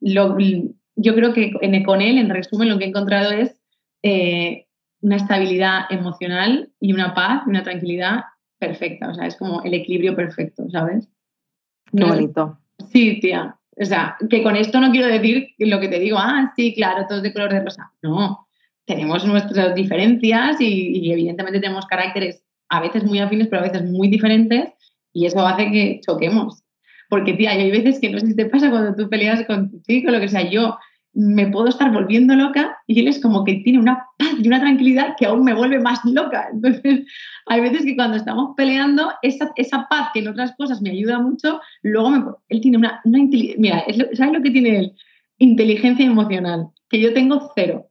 [0.00, 0.38] lo,
[0.96, 1.52] yo creo que
[1.84, 3.60] con él, en resumen, lo que he encontrado es
[4.02, 4.68] eh,
[5.00, 8.24] una estabilidad emocional y una paz y una tranquilidad
[8.58, 9.08] perfecta.
[9.08, 11.08] O sea, es como el equilibrio perfecto, ¿sabes?
[11.96, 12.58] Qué bonito.
[12.90, 13.56] Sí, tía.
[13.76, 17.06] O sea, que con esto no quiero decir lo que te digo, ah, sí, claro,
[17.08, 17.92] todos de color de rosa.
[18.02, 18.46] No,
[18.84, 23.84] tenemos nuestras diferencias y, y evidentemente tenemos caracteres a veces muy afines, pero a veces
[23.84, 24.70] muy diferentes
[25.12, 26.62] y eso hace que choquemos.
[27.08, 29.80] Porque, tía, hay veces que no sé si te pasa cuando tú peleas con tu
[29.82, 30.78] chico, lo que sea, yo
[31.12, 34.60] me puedo estar volviendo loca y él es como que tiene una paz y una
[34.60, 36.48] tranquilidad que aún me vuelve más loca.
[36.52, 37.04] Entonces,
[37.46, 41.18] hay veces que cuando estamos peleando, esa, esa paz que en otras cosas me ayuda
[41.18, 44.92] mucho, luego él tiene una, una Mira, ¿sabes lo que tiene él?
[45.38, 47.88] Inteligencia emocional, que yo tengo cero.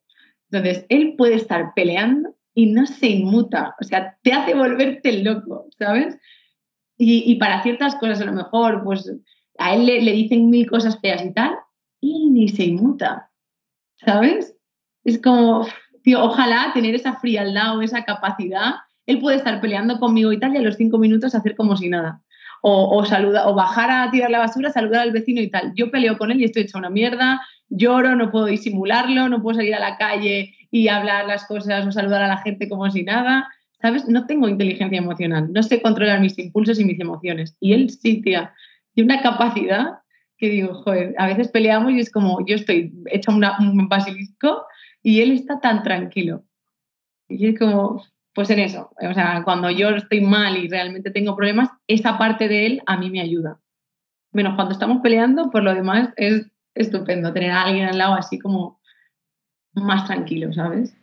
[0.52, 5.68] Entonces, él puede estar peleando y no se inmuta, o sea, te hace volverte loco,
[5.78, 6.18] ¿sabes?
[6.98, 9.10] Y, para ciertas cosas, a lo mejor, pues
[9.58, 11.56] a él le, le dicen mil cosas feas y tal,
[12.02, 13.30] y ni se inmuta,
[13.98, 14.56] ¿sabes?
[15.04, 15.68] Es como,
[16.04, 18.76] tío, ojalá tener esa frialdad o esa capacidad.
[19.06, 21.90] Él puede estar peleando conmigo y tal, y a los cinco minutos hacer como si
[21.90, 22.22] nada.
[22.62, 25.74] O, o, saluda, o bajar a tirar la basura, saludar al vecino y tal.
[25.76, 29.56] Yo peleo con él y estoy hecha una mierda, lloro, no puedo disimularlo, no puedo
[29.56, 33.04] salir a la calle y hablar las cosas o saludar a la gente como si
[33.04, 33.50] nada.
[33.82, 34.10] ¿Sabes?
[34.10, 37.56] No tengo inteligencia emocional, no sé controlar mis impulsos y mis emociones.
[37.62, 38.54] Y él sí, tía,
[38.94, 39.99] tiene una capacidad
[40.40, 44.66] que digo, joder, a veces peleamos y es como yo estoy hecha un basilisco
[45.04, 46.46] y él está tan tranquilo.
[47.28, 48.02] Y es como,
[48.34, 52.48] pues en eso, o sea, cuando yo estoy mal y realmente tengo problemas, esa parte
[52.48, 53.60] de él a mí me ayuda.
[54.32, 58.40] Menos cuando estamos peleando, por lo demás es estupendo tener a alguien al lado así
[58.40, 58.80] como
[59.74, 60.96] más tranquilo, ¿sabes?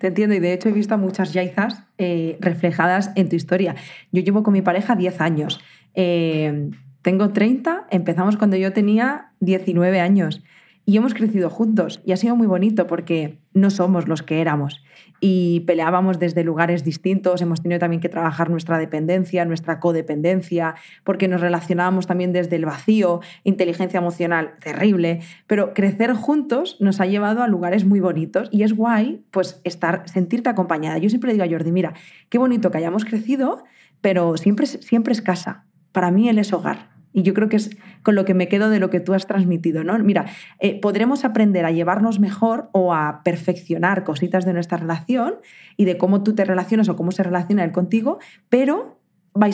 [0.00, 3.76] Te entiendo y de hecho he visto a muchas yaizas eh, reflejadas en tu historia.
[4.10, 5.60] Yo llevo con mi pareja 10 años.
[5.94, 6.70] Eh,
[7.02, 10.42] tengo 30, empezamos cuando yo tenía 19 años
[10.88, 14.82] y hemos crecido juntos y ha sido muy bonito porque no somos los que éramos
[15.20, 21.28] y peleábamos desde lugares distintos, hemos tenido también que trabajar nuestra dependencia, nuestra codependencia, porque
[21.28, 27.42] nos relacionábamos también desde el vacío, inteligencia emocional terrible, pero crecer juntos nos ha llevado
[27.42, 30.98] a lugares muy bonitos y es guay pues estar sentirte acompañada.
[30.98, 31.94] Yo siempre digo a Jordi, mira,
[32.30, 33.64] qué bonito que hayamos crecido,
[34.00, 35.67] pero siempre siempre es casa.
[35.92, 36.90] Para mí él es hogar.
[37.12, 39.26] Y yo creo que es con lo que me quedo de lo que tú has
[39.26, 39.98] transmitido, ¿no?
[39.98, 40.26] Mira,
[40.60, 45.36] eh, podremos aprender a llevarnos mejor o a perfeccionar cositas de nuestra relación
[45.76, 49.00] y de cómo tú te relacionas o cómo se relaciona él contigo, pero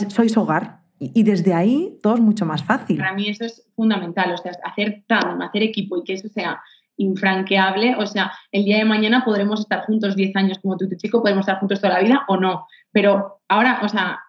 [0.08, 0.80] sois hogar.
[0.98, 2.98] Y, desde ahí todo es mucho más fácil.
[2.98, 6.60] Para mí eso es fundamental, o sea, hacer tan, hacer equipo y que eso sea
[6.96, 10.90] infranqueable, o sea, el día de mañana podremos estar juntos 10 años como tú y
[10.90, 14.20] tu chico, podemos estar juntos toda la vida o no, pero ahora, o sea,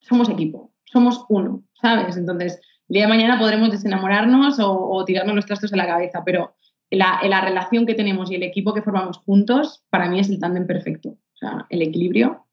[0.00, 2.16] somos equipo, somos uno, ¿sabes?
[2.16, 6.54] Entonces, el día de mañana podremos desenamorarnos o, tirarnos los trastos a la cabeza, pero
[6.90, 10.38] la, la, relación que tenemos y el equipo que formamos juntos, para mí es el
[10.38, 11.10] tándem perfecto.
[11.10, 12.44] O sea, el equilibrio.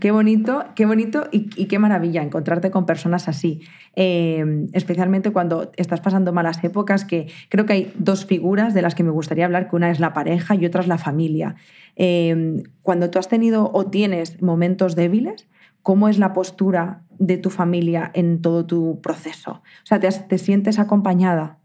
[0.00, 3.62] Qué bonito, qué bonito y, qué maravilla encontrarte con personas así.
[3.96, 8.94] Eh, especialmente cuando estás pasando malas épocas, que creo que hay dos figuras de las
[8.94, 11.56] que me gustaría hablar, que una es la pareja y otra es la familia.
[11.96, 15.48] Eh, cuando tú has tenido o tienes momentos débiles,
[15.82, 19.62] ¿cómo es la postura de tu familia en todo tu proceso?
[19.82, 21.58] O sea, ¿te, te sientes acompañada?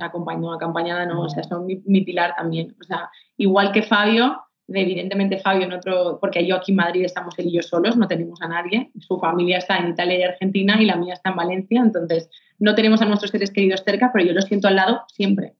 [0.00, 2.74] Acompaño, acompañada no, o sea, son mi, pilar también.
[2.80, 7.38] O sea, igual que Fabio, evidentemente Fabio en otro, porque yo aquí en Madrid estamos
[7.38, 10.80] él y yo solos, no tenemos a nadie, su familia está en Italia y Argentina
[10.80, 14.24] y la mía está en Valencia, entonces no tenemos a nuestros seres queridos cerca, pero
[14.24, 15.54] yo los siento al lado siempre.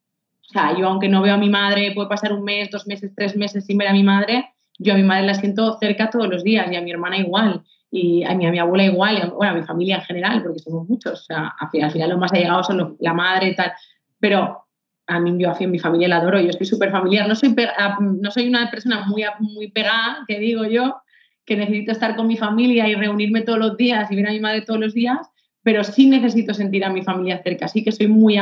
[0.49, 3.13] O sea, yo aunque no veo a mi madre, puede pasar un mes, dos meses,
[3.15, 6.29] tres meses sin ver a mi madre, yo a mi madre la siento cerca todos
[6.29, 9.31] los días y a mi hermana igual y a mi, a mi abuela igual, y
[9.31, 12.33] bueno, a mi familia en general, porque somos muchos, o sea, al final, los más
[12.33, 13.73] allegados son la madre y tal,
[14.19, 14.67] pero
[15.07, 17.55] a mí yo a mi familia la adoro, yo estoy súper familiar, no soy,
[18.01, 20.97] no soy una persona muy, muy pegada, que digo yo,
[21.45, 24.41] que necesito estar con mi familia y reunirme todos los días y ver a mi
[24.41, 25.31] madre todos los días,
[25.63, 28.37] pero sí necesito sentir a mi familia cerca, sí que soy muy,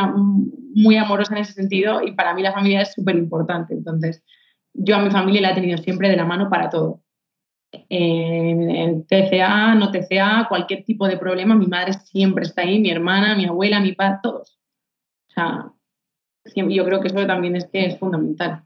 [0.74, 4.24] muy amorosa en ese sentido y para mí la familia es súper importante, entonces
[4.74, 7.04] yo a mi familia la he tenido siempre de la mano para todo
[7.88, 13.34] en TCA, no TCA, cualquier tipo de problema, mi madre siempre está ahí, mi hermana,
[13.34, 14.58] mi abuela, mi padre, todos.
[15.28, 15.72] O sea,
[16.54, 18.62] yo creo que eso también es que es fundamental.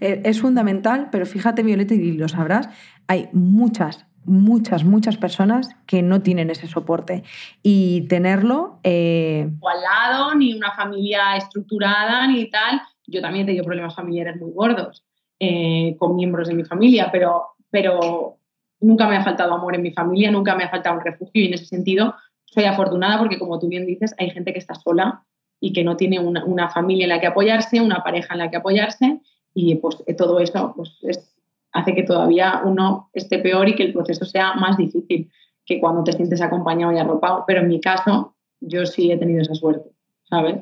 [0.00, 2.68] Eh, es fundamental, pero fíjate, Violeta, y lo sabrás,
[3.06, 7.22] hay muchas, muchas, muchas personas que no tienen ese soporte.
[7.62, 8.80] Y tenerlo...
[8.82, 9.48] Eh...
[9.60, 12.82] O al lado, ni una familia estructurada, ni tal.
[13.06, 15.04] Yo también he tenido problemas familiares muy gordos
[15.38, 18.38] eh, con miembros de mi familia, pero pero
[18.80, 21.46] nunca me ha faltado amor en mi familia, nunca me ha faltado un refugio y
[21.46, 22.14] en ese sentido
[22.44, 25.24] soy afortunada porque, como tú bien dices, hay gente que está sola
[25.60, 28.56] y que no tiene una, familia en la que apoyarse, una pareja en la que
[28.56, 29.20] apoyarse
[29.52, 31.34] y pues todo eso pues,
[31.72, 35.30] hace que todavía uno esté peor y que el proceso sea más difícil
[35.64, 37.44] que cuando te sientes acompañado y arropado.
[37.46, 39.90] Pero en mi caso, yo sí he tenido esa suerte,
[40.24, 40.60] ¿sabes?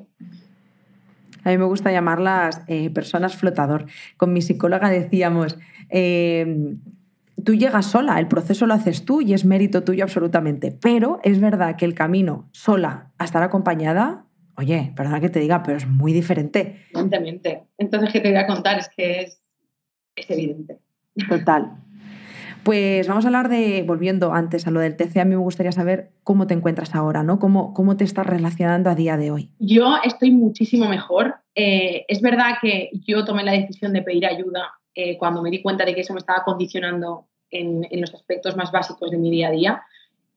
[1.45, 3.87] A mí me gusta llamarlas eh, personas flotador.
[4.17, 5.59] Con mi psicóloga decíamos,
[5.91, 6.77] eh,
[7.45, 10.73] tú llegas sola, el proceso lo haces tú y es mérito tuyo absolutamente.
[10.73, 14.27] Pero es verdad que el camino sola a estar acompañada,
[14.57, 16.87] oye, perdona que te diga, pero es muy diferente.
[16.91, 17.65] Evidentemente.
[17.79, 18.79] Entonces, ¿qué te voy a contar?
[18.79, 19.43] Es que es,
[20.17, 20.81] es evidente.
[21.29, 21.84] Total.
[22.65, 25.71] Pues vamos a hablar de, volviendo antes a lo del TC, a mí me gustaría
[25.71, 27.39] saber cómo te encuentras ahora, ¿no?
[27.39, 29.51] ¿Cómo, cómo te estás relacionando a día de hoy?
[29.59, 31.35] Yo estoy muchísimo mejor.
[31.55, 35.61] Eh, es verdad que yo tomé la decisión de pedir ayuda eh, cuando me di
[35.61, 39.49] cuenta de que eso me estaba condicionando en, los aspectos más básicos de mi día
[39.49, 39.83] a día.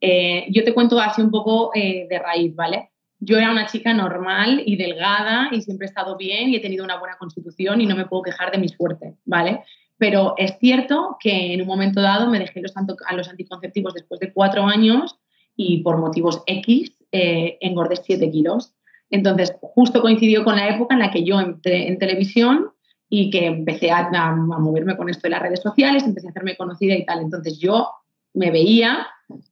[0.02, 2.92] Eh, yo te cuento así un poco de raíz, ¿vale?
[3.20, 6.84] Yo era una chica normal y delgada y siempre he estado bien y he tenido
[6.84, 9.62] una buena constitución y no me puedo quejar de mi suerte, ¿vale?
[9.98, 14.20] Pero es cierto que en un momento dado me dejé los, a los anticonceptivos después
[14.20, 15.18] de cuatro años
[15.56, 18.74] y por motivos X eh, engordé 7 kilos.
[19.10, 22.72] Entonces, justo coincidió con la época en la que yo entré en televisión
[23.10, 26.58] y que empecé a, a, moverme con esto de las redes sociales, empecé a hacerme
[26.58, 27.22] conocida y tal.
[27.22, 27.90] Entonces, yo
[28.34, 29.08] me veía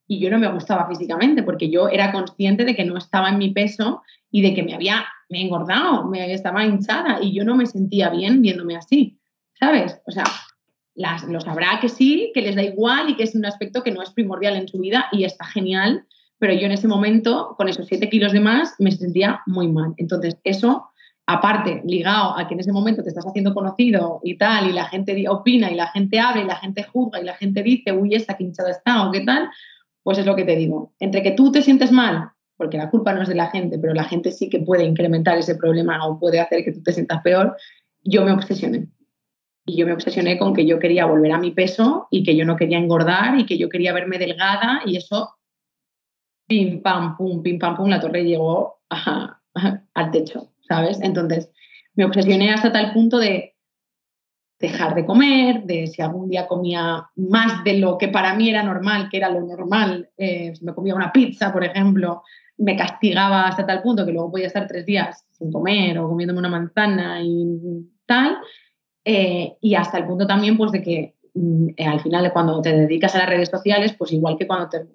[0.08, 3.38] y yo no me gustaba físicamente porque yo era consciente de que no estaba en
[3.38, 7.56] mi peso y de que me había me engordado, me estaba hinchada y yo no
[7.56, 9.18] me sentía bien viéndome así.
[9.60, 10.00] ¿Sabes?
[10.06, 10.26] O sea,
[10.96, 13.92] las, lo sabrá que sí, que les da igual y que es un aspecto que
[13.92, 16.06] no es primordial en su vida y está genial,
[16.38, 19.94] pero yo en ese momento, con esos 7 kilos de más, me sentía muy mal.
[19.98, 20.90] Entonces, eso
[21.28, 24.86] aparte, ligado a que en ese momento te estás haciendo conocido y tal, y la
[24.86, 28.14] gente opina, y la gente habla, y la gente juzga, y la gente dice, uy,
[28.14, 29.50] esta que hinchada está, o qué tal,
[30.04, 30.94] pues es lo que te digo.
[31.00, 33.94] Entre que tú te sientes mal, porque la culpa no es de la gente, pero
[33.94, 37.22] la gente sí que puede incrementar ese problema o puede hacer que tú te sientas
[37.22, 37.58] peor,
[38.04, 38.88] yo me obsesioné.
[39.66, 42.46] Y yo me obsesioné con que yo quería volver a mi peso y que yo
[42.46, 45.36] no quería engordar y que yo quería verme delgada y eso,
[46.48, 50.52] pim, pam, pum, pim, pam, pum, la torre llegó al techo.
[50.68, 51.00] ¿sabes?
[51.02, 51.50] Entonces,
[51.96, 53.56] me obsesioné hasta tal punto de
[54.60, 58.64] dejar de comer, de si algún día comía más de lo que para mí era
[58.64, 62.24] normal, que era lo normal, eh, si me comía una pizza, por ejemplo,
[62.58, 66.40] me castigaba hasta tal punto que luego podía estar tres días sin comer o comiéndome
[66.40, 68.38] una manzana y tal.
[69.06, 73.16] Eh, y hasta el punto también pues de que mm, al final cuando te dedicas
[73.16, 74.86] a las redes sociales, pues igual que cuando te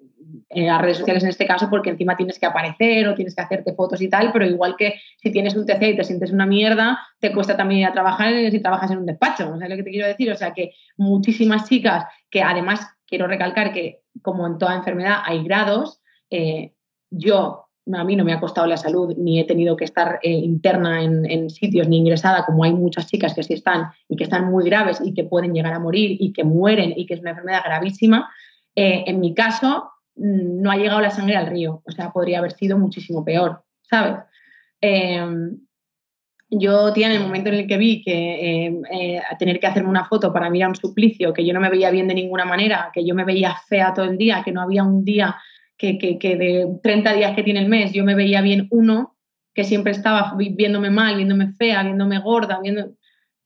[0.53, 3.41] en las redes sociales en este caso, porque encima tienes que aparecer o tienes que
[3.41, 6.45] hacerte fotos y tal, pero igual que si tienes un TC y te sientes una
[6.45, 9.83] mierda, te cuesta también ir a trabajar si trabajas en un despacho, ¿sabes lo que
[9.83, 10.31] te quiero decir?
[10.31, 15.43] O sea, que muchísimas chicas, que además quiero recalcar que como en toda enfermedad hay
[15.43, 16.73] grados, eh,
[17.09, 17.60] yo,
[17.93, 21.03] a mí no me ha costado la salud, ni he tenido que estar eh, interna
[21.03, 24.65] en, sitios, ni ingresada, como hay muchas chicas que sí están y que están muy
[24.65, 27.63] graves y que pueden llegar a morir y que mueren y que es una enfermedad
[27.65, 28.29] gravísima.
[28.75, 32.39] Eh, en mi caso, Mm, no ha llegado la sangre al río, o sea, podría
[32.39, 34.17] haber sido muchísimo peor, ¿sabes?
[34.81, 35.57] Em,
[36.49, 39.89] yo, tía, en el momento en el que vi que em, eh, tener que hacerme
[39.89, 42.91] una foto para era un suplicio, que yo no me veía bien de ninguna manera,
[42.93, 45.35] que yo me veía fea todo el día, que no había un día
[45.81, 49.15] que, de 30 días que tiene el mes yo me veía bien uno,
[49.53, 52.91] que siempre estaba viéndome mal, viéndome fea, viéndome gorda, viendo,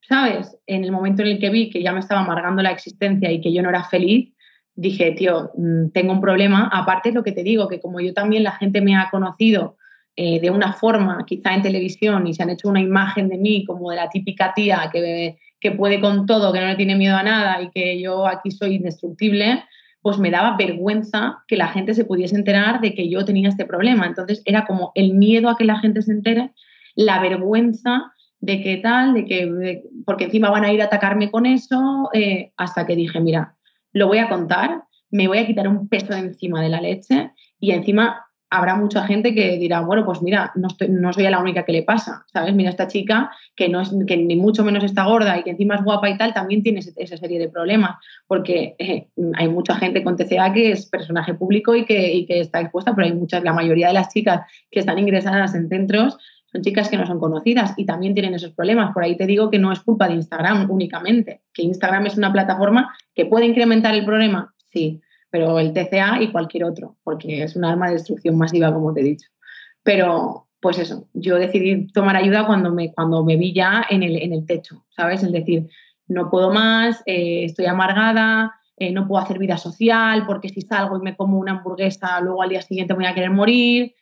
[0.01, 0.57] ¿sabes?
[0.67, 3.41] En el momento en el que vi que ya me estaba amargando la existencia y
[3.41, 4.33] que yo no era feliz,
[4.75, 6.69] dije, tío, mm, tengo un problema.
[6.71, 9.77] Aparte es lo que te digo, que como yo también la gente me ha conocido
[10.17, 13.65] eh, de una forma, quizá en televisión, y se han hecho una imagen de mí
[13.65, 17.17] como de la típica tía que, que puede con todo, que no le tiene miedo
[17.17, 19.63] a nada y que yo aquí soy indestructible,
[20.05, 23.65] pues me daba vergüenza que la gente se pudiese enterar de que yo tenía este
[23.65, 24.05] problema.
[24.05, 26.51] Entonces era como el miedo a que la gente se entere,
[26.93, 31.47] la vergüenza de que tal, de que, porque encima van a ir a atacarme con
[31.47, 33.55] eso, eh, hasta que dije, mira,
[33.93, 37.71] lo voy a contar, me voy a quitar un peso encima de la leche y
[37.71, 38.24] encima
[38.57, 41.83] habrá mucha gente que dirá, bueno, pues mira, no, no soy la única que le
[41.83, 42.53] pasa, ¿sabes?
[42.53, 45.75] Mira, esta chica que, no es, que ni mucho menos está gorda y que encima
[45.75, 50.03] es guapa y tal, también tiene esa serie de problemas, porque eh, hay mucha gente
[50.03, 53.43] con TCA que es personaje público y que, y que está expuesta, pero hay muchas,
[53.43, 54.41] la mayoría de las chicas
[54.71, 56.17] que están ingresadas en centros
[56.51, 58.93] son chicas que no son conocidas y también tienen esos problemas.
[58.93, 62.31] Por ahí te digo que no es culpa de Instagram únicamente, que Instagram es una
[62.31, 65.01] plataforma que puede incrementar el problema, sí,
[65.35, 69.01] pero el TCA y cualquier otro, porque es un arma de destrucción masiva, como te
[69.01, 69.27] he dicho.
[69.83, 74.15] Pero, pues eso, yo decidí tomar ayuda cuando me, cuando me vi ya en el,
[74.15, 75.23] en el techo, ¿sabes?
[75.23, 75.67] Es decir,
[76.07, 80.97] no puedo más, eh, estoy amargada, eh, no puedo hacer vida social, porque si salgo
[80.97, 83.93] y me como una hamburguesa, luego al día siguiente voy a querer morir,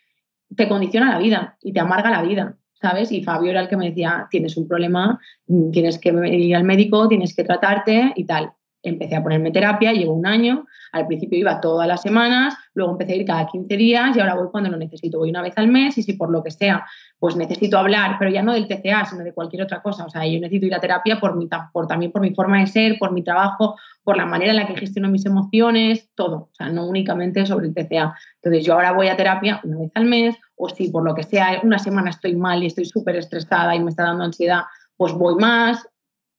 [0.56, 3.12] te condiciona la vida y te amarga la vida, ¿sabes?
[3.12, 6.64] Y Fabio era el que me decía, tienes un problema, mm, tienes que ir al
[6.64, 8.54] médico, tienes que tratarte y tal.
[8.84, 13.14] Empecé a ponerme terapia, llevo un año, al principio iba todas las semanas, luego empecé
[13.14, 15.68] a ir cada 15 días y ahora voy cuando lo necesito, voy una vez al
[15.70, 16.86] mes y si por lo que sea,
[17.18, 20.06] pues necesito hablar, pero ya no del TCA, sino de cualquier otra cosa.
[20.06, 22.68] O sea, yo necesito ir a terapia por, mi, por también por mi forma de
[22.68, 26.50] ser, por mi trabajo, por la manera en la que gestiono mis emociones, todo.
[26.52, 28.14] O sea, no únicamente sobre el TCA.
[28.42, 31.24] Entonces yo ahora voy a terapia una vez al mes o si por lo que
[31.24, 34.64] sea una semana estoy mal y estoy súper estresada y me está dando ansiedad,
[34.98, 35.88] pues voy más,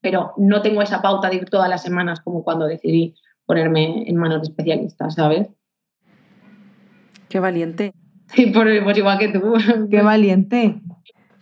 [0.05, 3.14] pero no tengo esa pauta de ir todas las semanas como cuando decidí
[3.47, 5.49] ponerme en manos de especialistas, ¿sabes?
[7.31, 7.95] Qué valiente.
[8.27, 9.55] Sí, pues igual que tú.
[9.90, 10.83] Qué valiente.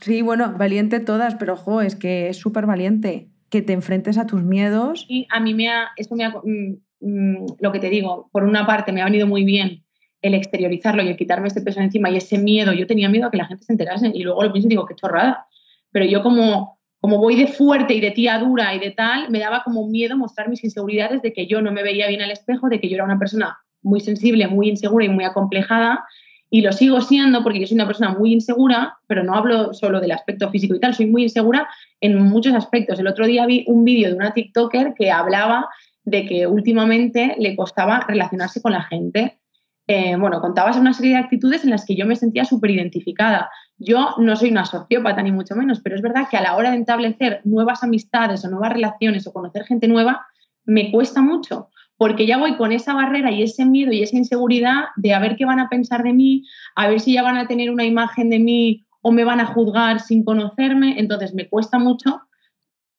[0.00, 4.26] Sí, bueno, valiente todas, pero ojo, es que es súper valiente que te enfrentes a
[4.26, 5.06] tus miedos.
[5.08, 8.44] Y a mí me ha, eso me ha, mm, mm, lo que te digo, por
[8.44, 9.84] una parte me ha venido muy bien
[10.22, 13.30] el exteriorizarlo y el quitarme este peso encima y ese miedo, yo tenía miedo a
[13.32, 15.46] que la gente se enterase y luego lo pienso y digo, qué chorrada.
[15.90, 19.40] Pero yo como como voy de fuerte y de tía dura y de tal, me
[19.40, 22.68] daba como miedo mostrar mis inseguridades de que yo no me veía bien al espejo,
[22.68, 26.04] de que yo era una persona muy sensible, muy insegura y muy acomplejada.
[26.48, 30.00] Y lo sigo siendo porque yo soy una persona muy insegura, pero no hablo solo
[30.00, 31.68] del aspecto físico y tal, soy muy insegura
[32.00, 33.00] en muchos aspectos.
[33.00, 35.68] El otro día vi un vídeo de una TikToker que hablaba
[36.04, 39.40] de que últimamente le costaba relacionarse con la gente.
[39.88, 43.50] Eh, bueno, contabas una serie de actitudes en las que yo me sentía súper identificada.
[43.84, 46.70] Yo no soy una sociópata ni mucho menos, pero es verdad que a la hora
[46.70, 50.26] de establecer nuevas amistades o nuevas relaciones o conocer gente nueva,
[50.64, 54.84] me cuesta mucho, porque ya voy con esa barrera y ese miedo y esa inseguridad
[54.96, 56.44] de a ver qué van a pensar de mí,
[56.76, 59.46] a ver si ya van a tener una imagen de mí o me van a
[59.46, 62.22] juzgar sin conocerme, entonces me cuesta mucho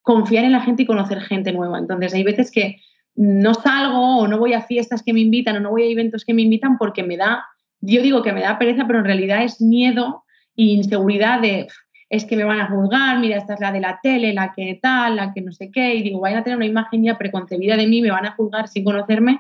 [0.02, 1.80] confiar en la gente y conocer gente nueva.
[1.80, 2.82] Entonces hay veces que
[3.16, 6.26] no salgo o no voy a fiestas que me invitan o no voy a eventos
[6.26, 7.46] que me invitan porque me da,
[7.80, 10.23] yo digo que me da pereza, pero en realidad es miedo
[10.56, 11.68] inseguridad de
[12.10, 14.78] es que me van a juzgar, mira, esta es la de la tele, la que
[14.80, 17.76] tal, la que no sé qué, y digo, vayan a tener una imagen ya preconcebida
[17.76, 19.40] de mí, me van a juzgar sin conocerme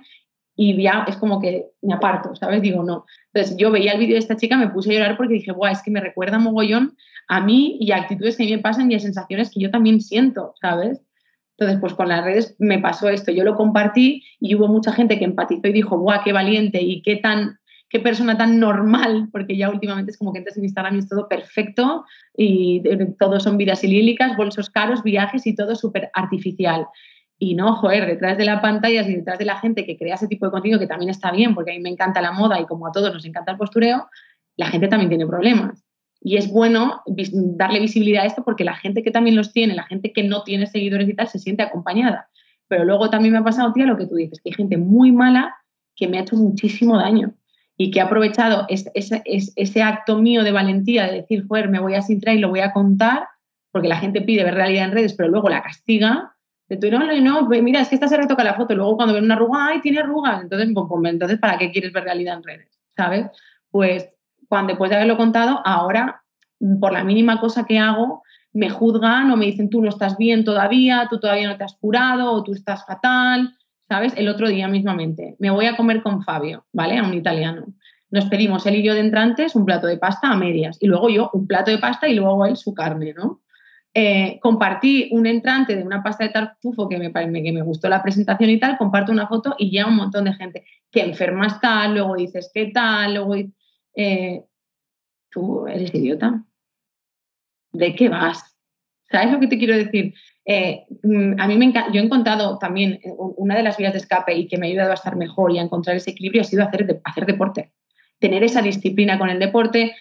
[0.55, 2.61] y ya es como que me aparto, ¿sabes?
[2.61, 3.05] Digo, no.
[3.32, 5.72] Entonces yo veía el vídeo de esta chica, me puse a llorar porque dije, guau,
[5.72, 6.95] es que me recuerda mogollón
[7.28, 9.72] a mí y a actitudes que a mí me pasan y a sensaciones que yo
[9.72, 11.01] también siento, ¿sabes?
[11.57, 15.20] Entonces, pues con las redes me pasó esto, yo lo compartí y hubo mucha gente
[15.20, 17.59] que empatizó y dijo, guau, qué valiente y qué tan
[17.93, 21.07] qué persona tan normal, porque ya últimamente es como que entras en Instagram y es
[21.07, 22.81] todo perfecto y
[23.19, 26.87] todo son vidas ilílicas, bolsos caros, viajes y todo súper artificial.
[27.37, 30.27] Y no, joder, detrás de la pantalla y detrás de la gente que crea ese
[30.27, 32.65] tipo de contenido, que también está bien, porque a mí me encanta la moda y
[32.65, 34.07] como a todos nos encanta el postureo,
[34.57, 35.85] la gente también tiene problemas.
[36.19, 39.83] Y es bueno darle visibilidad a esto porque la gente que también los tiene, la
[39.83, 42.27] gente que no tiene seguidores y tal, se siente acompañada.
[42.67, 45.11] Pero luego también me ha pasado, tía, lo que tú dices, que hay gente muy
[45.11, 45.55] mala
[45.95, 47.35] que me ha hecho muchísimo daño
[47.78, 51.95] y que ha aprovechado ese, ese, acto mío de valentía de decir, joder, me voy
[51.95, 53.28] a Sintra y lo voy a contar,
[53.71, 56.34] porque la gente pide ver realidad en redes, pero luego la castiga
[56.80, 59.26] de no, no, pues mira, es que esta se retoca la foto, luego cuando ven
[59.26, 62.43] una arruga, ay, tiene arrugas, entonces, pues, pues, entonces, ¿para qué quieres ver realidad en
[62.43, 62.80] redes?
[62.95, 63.28] ¿Sabes?
[63.69, 64.09] Pues
[64.47, 66.24] cuando después de haberlo contado, ahora,
[66.80, 70.43] por la mínima cosa que hago, me juzgan o me dicen, tú no estás bien
[70.43, 73.55] todavía, tú todavía no te has curado, o tú estás fatal,
[73.93, 74.13] ¿sabes?
[74.17, 76.97] El otro día mismamente, me voy a comer con Fabio, ¿vale?
[76.97, 77.67] A un italiano.
[78.09, 81.11] Nos pedimos él y yo de entrantes un plato de pasta a medias y luego
[81.11, 83.41] yo un plato de pasta y luego él su carne, ¿no?
[83.93, 88.01] Eh, compartí un entrante de una pasta de tartufo que me, que me gustó la
[88.01, 91.87] presentación y tal, comparto una foto y ya un montón de gente que enferma está,
[91.87, 93.13] luego dices, ¿qué tal?
[93.13, 93.35] Luego,
[93.95, 94.43] eh,
[95.29, 96.43] tú eres idiota.
[97.71, 98.57] ¿De qué vas?
[99.11, 100.15] ¿Sabes lo que te quiero decir?
[100.45, 104.35] Eh, mm, a mí me yo he encontrado también una de las vías de escape
[104.35, 106.63] y que me ha ayudado a estar mejor y a encontrar ese equilibrio ha sido
[106.63, 107.71] hacer, hacer deporte.
[108.19, 109.95] Tener esa disciplina con el deporte,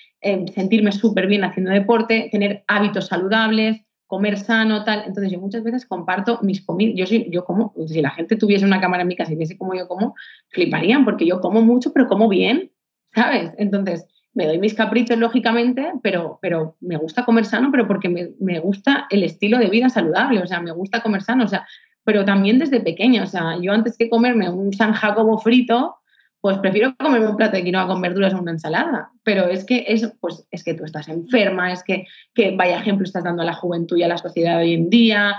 [0.55, 3.83] sentirme súper bien haciendo deporte, tener hábitos saludables,
[4.13, 5.05] comer sano, tal.
[5.07, 7.09] Entonces yo muchas veces comparto mis comidas.
[7.09, 9.75] Yo, yo como, si la gente tuviese una cámara en mi casa y viese cómo
[9.75, 10.15] yo como,
[10.51, 12.71] fliparían porque yo como mucho, pero como bien,
[13.15, 13.53] ¿sabes?
[13.57, 18.31] Entonces me doy mis caprichos, lógicamente, pero, pero me gusta comer sano, pero porque me,
[18.41, 21.67] me gusta el estilo de vida saludable, o sea, me gusta comer sano, o sea,
[22.05, 25.97] pero también desde pequeña, o sea, yo antes que comerme un San Jacobo frito,
[26.43, 29.13] pues prefiero comerme un plato de quinoa con verduras o una ensalada.
[29.23, 33.05] Pero es que, es, pues, es que tú estás enferma, es que, que vaya ejemplo
[33.05, 35.37] estás dando a la juventud y a la sociedad hoy en día.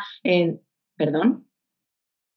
[0.96, 1.46] Perdón,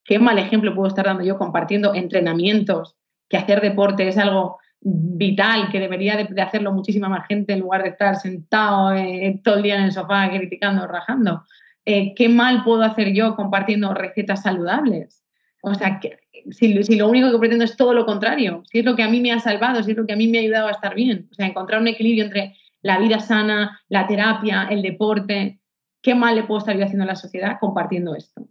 [0.04, 2.96] ¿qué mal ejemplo puedo estar dando yo compartiendo entrenamientos?
[3.28, 7.82] Que hacer deporte es algo vital, que debería de, hacerlo muchísima más gente en lugar
[7.82, 11.44] de estar sentado eh, todo el día en el sofá criticando, rajando.
[11.84, 15.24] Eh, ¿Qué mal puedo hacer yo compartiendo recetas saludables?
[15.62, 16.18] O sea, que,
[16.50, 19.20] si, lo único que pretendo es todo lo contrario, si es lo que a mí
[19.20, 21.28] me ha salvado, si es lo que a mí me ha ayudado a estar bien,
[21.30, 25.60] o sea, encontrar un equilibrio entre la vida sana, la terapia, el deporte,
[26.02, 28.46] ¿qué mal le puedo estar yo haciendo a la sociedad compartiendo esto?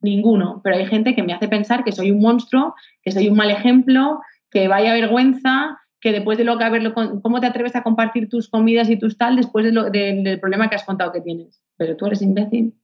[0.00, 3.36] Ninguno, pero hay gente que me hace pensar que soy un monstruo, que soy un
[3.36, 4.20] mal ejemplo,
[4.50, 8.48] que vaya vergüenza, que después de lo que haberlo, ¿cómo te atreves a compartir tus
[8.48, 11.62] comidas y tus tal después del problema que has contado que tienes?
[11.76, 12.74] Pero tú eres imbécil.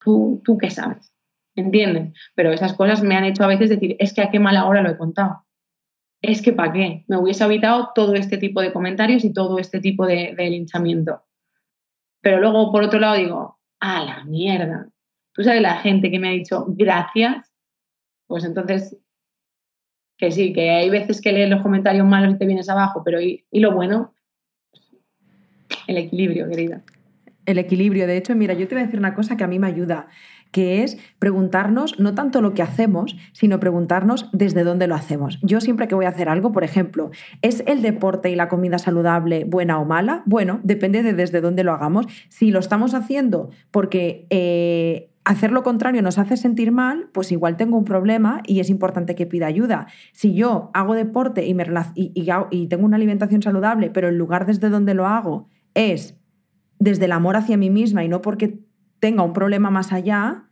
[0.00, 1.12] ¿Tú, tú qué sabes?
[1.58, 2.14] ¿entienden?
[2.34, 4.82] Pero esas cosas me han hecho a veces decir, es que a qué mala hora
[4.82, 5.44] lo he contado.
[6.22, 7.04] Es que para qué.
[7.08, 11.22] Me hubiese evitado todo este tipo de comentarios y todo este tipo de, linchamiento.
[12.20, 14.88] Pero luego, por otro lado, digo, a la mierda.
[15.32, 17.52] Tú sabes la gente que me ha dicho gracias,
[18.26, 18.96] pues entonces,
[20.18, 23.20] que sí, que hay veces que lees los comentarios malos y te vienes abajo, pero
[23.20, 24.12] ¿y, y lo bueno?
[25.86, 26.82] El equilibrio, querida.
[27.46, 28.06] El equilibrio.
[28.06, 30.08] De hecho, mira, yo te voy a decir una cosa que a mí me ayuda
[30.52, 35.38] que es preguntarnos no tanto lo que hacemos, sino preguntarnos desde dónde lo hacemos.
[35.42, 37.10] Yo siempre que voy a hacer algo, por ejemplo,
[37.42, 40.22] ¿es el deporte y la comida saludable buena o mala?
[40.26, 42.06] Bueno, depende de desde dónde lo hagamos.
[42.28, 44.26] Si lo estamos haciendo porque...
[44.30, 48.70] Eh, hacer lo contrario nos hace sentir mal, pues igual tengo un problema y es
[48.70, 49.86] importante que pida ayuda.
[50.12, 54.70] Si yo hago deporte y, me y, tengo una alimentación saludable, pero el lugar desde
[54.70, 56.16] donde lo hago es
[56.78, 58.60] desde el amor hacia mí misma y no porque
[59.00, 60.48] tenga un problema más allá,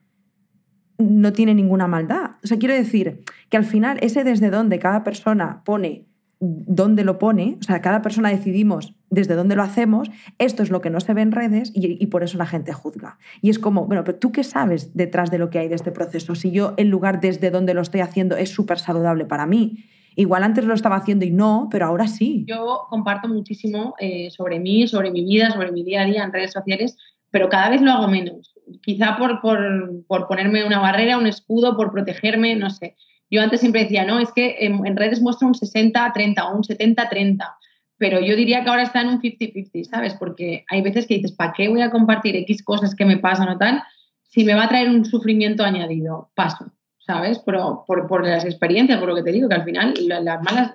[0.98, 2.32] no tiene ninguna maldad.
[2.44, 6.06] O sea, quiero decir que al final ese desde donde cada persona pone
[6.38, 10.80] dónde lo pone, o sea, cada persona decidimos desde dónde lo hacemos, esto es lo
[10.80, 13.18] que no se ve en redes y, por eso la gente juzga.
[13.40, 15.92] Y es como, bueno, pero tú qué sabes detrás de lo que hay de este
[15.92, 19.84] proceso, si yo el lugar desde donde lo estoy haciendo es súper saludable para mí
[20.18, 22.46] Igual antes lo estaba haciendo y no, pero ahora sí.
[22.48, 26.32] Yo comparto muchísimo eh, sobre mí, sobre mi vida, sobre mi día a día en
[26.32, 26.96] redes sociales,
[27.30, 28.54] pero cada vez lo hago menos.
[28.82, 32.96] Quizá por, por, ponerme una barrera, un escudo, por protegerme, no sé.
[33.30, 37.54] Yo antes siempre decía, no, es que en, redes muestra un 60-30 o un 70-30
[37.98, 40.14] pero yo diría que ahora está en un 50-50, ¿sabes?
[40.16, 43.48] Porque hay veces que dices, ¿para qué voy a compartir X cosas que me pasan
[43.48, 43.82] o tal?
[44.22, 46.70] Si me va a traer un sufrimiento añadido, paso.
[47.06, 47.38] ¿sabes?
[47.46, 50.72] Pero por, las experiencias, por lo que te digo, que al final las malas,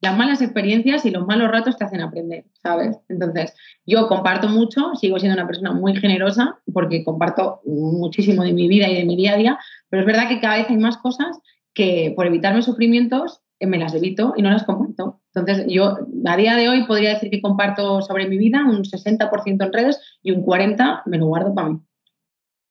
[0.00, 2.98] las malas experiencias y los malos ratos te hacen aprender, ¿sabes?
[3.08, 3.54] Entonces,
[3.86, 8.88] yo comparto mucho, sigo siendo una persona muy generosa porque comparto muchísimo de mi vida
[8.88, 11.38] y de mi día a día, pero es verdad que cada vez hay más cosas
[11.80, 15.22] que por evitarme sufrimientos eh, me las evito y no las comparto.
[15.34, 19.64] Entonces, yo a día de hoy podría decir que comparto sobre mi vida un 60%
[19.64, 21.80] en redes y un 40% me lo guardo para mí.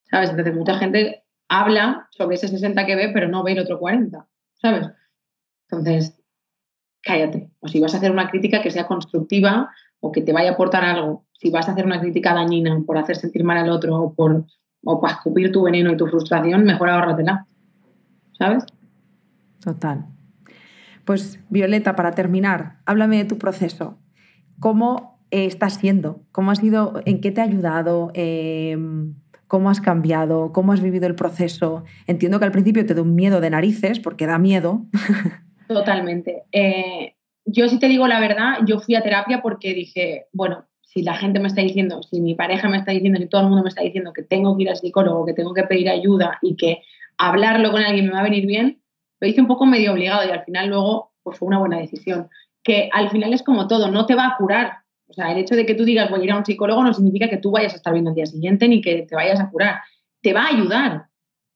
[0.08, 0.30] ¿Sabes?
[0.30, 4.28] Entonces, mucha gente habla sobre ese 60 que ve, pero no ve el otro 40,
[4.54, 4.88] ¿sabes?
[5.68, 6.16] Entonces,
[7.02, 7.50] cállate.
[7.58, 10.52] O si vas a hacer una crítica que sea constructiva o que te vaya a
[10.52, 14.00] aportar algo, si vas a hacer una crítica dañina por hacer sentir mal al otro
[14.00, 14.44] o, por,
[14.84, 17.44] o para escupir tu veneno y tu frustración, mejor ahórratela,
[18.38, 18.64] ¿sabes?
[19.60, 20.06] Total.
[21.04, 23.98] Pues Violeta, para terminar, háblame de tu proceso.
[24.58, 26.22] ¿Cómo estás siendo?
[26.32, 27.02] ¿Cómo ha sido?
[27.04, 28.10] ¿En qué te ha ayudado?
[28.14, 28.76] Eh,
[29.50, 31.84] cómo has cambiado, cómo has vivido el proceso.
[32.06, 34.86] Entiendo que al principio te da un miedo de narices, porque da miedo.
[35.68, 36.44] Totalmente.
[36.52, 41.02] Eh, yo si te digo la verdad, yo fui a terapia porque dije, bueno, si
[41.02, 43.64] la gente me está diciendo, si mi pareja me está diciendo, si todo el mundo
[43.64, 46.54] me está diciendo que tengo que ir al psicólogo, que tengo que pedir ayuda y
[46.54, 46.82] que
[47.18, 48.80] hablarlo con alguien me va a venir bien,
[49.20, 52.28] lo hice un poco medio obligado y al final luego pues fue una buena decisión.
[52.62, 55.56] Que al final es como todo, no te va a curar, o sea, el hecho
[55.56, 57.72] de que tú digas voy a ir a un psicólogo no significa que tú vayas
[57.72, 59.80] a estar bien al día siguiente ni que te vayas a curar.
[60.22, 61.06] Te va a ayudar.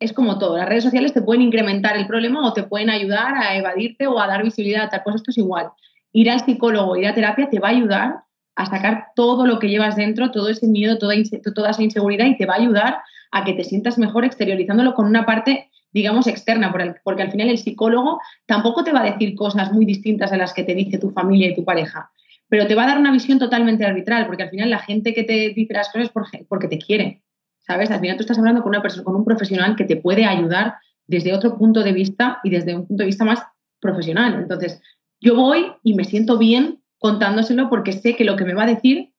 [0.01, 0.57] Es como todo.
[0.57, 4.19] Las redes sociales te pueden incrementar el problema o te pueden ayudar a evadirte o
[4.21, 5.03] a dar visibilidad a tal.
[5.05, 5.69] Pues esto es igual.
[6.13, 8.25] Ir al psicólogo, ir a terapia te va a ayudar
[8.57, 11.15] a sacar todo lo que llevas dentro, todo ese miedo, toda,
[11.55, 12.99] toda esa inseguridad y te va a ayudar
[13.31, 17.57] a que te sientas mejor exteriorizándolo con una parte digamos, externa, porque al final el
[17.57, 21.11] psicólogo tampoco te va a decir cosas muy distintas a las que te dice tu
[21.11, 22.11] familia y tu pareja
[22.49, 25.25] pero te va a dar una visión totalmente arbitral, porque al final la gente que
[25.25, 27.23] te dice las cosas es porque te quiere,
[27.59, 27.91] ¿sabes?
[27.91, 30.75] Al final tú estás hablando con una persona, con un profesional que te puede ayudar
[31.07, 33.43] desde otro punto de vista y desde un punto de vista más
[33.81, 34.35] profesional.
[34.35, 34.81] Entonces,
[35.21, 38.75] yo voy y me siento bien contándoselo porque sé que lo que me va a
[38.75, 39.13] decir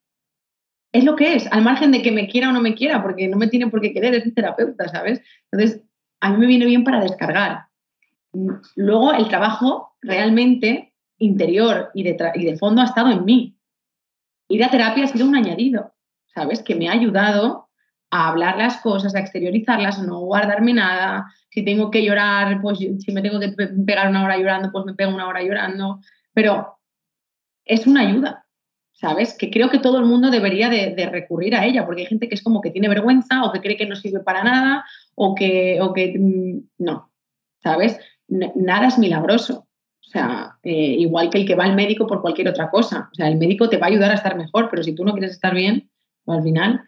[0.91, 3.28] es lo que es, al margen de que me quiera o no me quiera, porque
[3.28, 5.21] no me tiene por qué querer, es un terapeuta, ¿sabes?
[5.51, 5.82] Entonces,
[6.20, 7.66] a mí me viene bien para descargar.
[8.76, 13.57] Luego, el trabajo realmente interior y de, y de fondo ha estado en mí.
[14.47, 15.93] Ir a terapia ha sido un añadido,
[16.34, 16.61] ¿sabes?
[16.61, 17.70] Que me ha ayudado
[18.11, 21.32] a hablar las cosas, a exteriorizarlas, no guardarme nada.
[21.49, 24.93] Si tengo que llorar, pues si me tengo que pegar una hora llorando, pues me
[24.93, 25.99] pego una hora llorando.
[26.34, 26.78] Pero
[27.63, 28.45] es una ayuda,
[28.93, 29.36] ¿sabes?
[29.38, 32.30] Que creo que todo el mundo debería de, de, recurrir a ella, porque hay gente
[32.30, 34.86] que es como que tiene vergüenza o que cree que no sirve para nada
[35.16, 37.11] o que, o que mm, no,
[37.63, 37.99] ¿sabes?
[38.28, 39.68] Nada es milagroso.
[40.05, 43.09] O sea, eh, igual que el que va al médico por cualquier otra cosa.
[43.11, 45.13] O sea, el médico te va a ayudar a estar mejor, pero si tú no
[45.13, 45.89] quieres estar bien,
[46.24, 46.84] pues al final,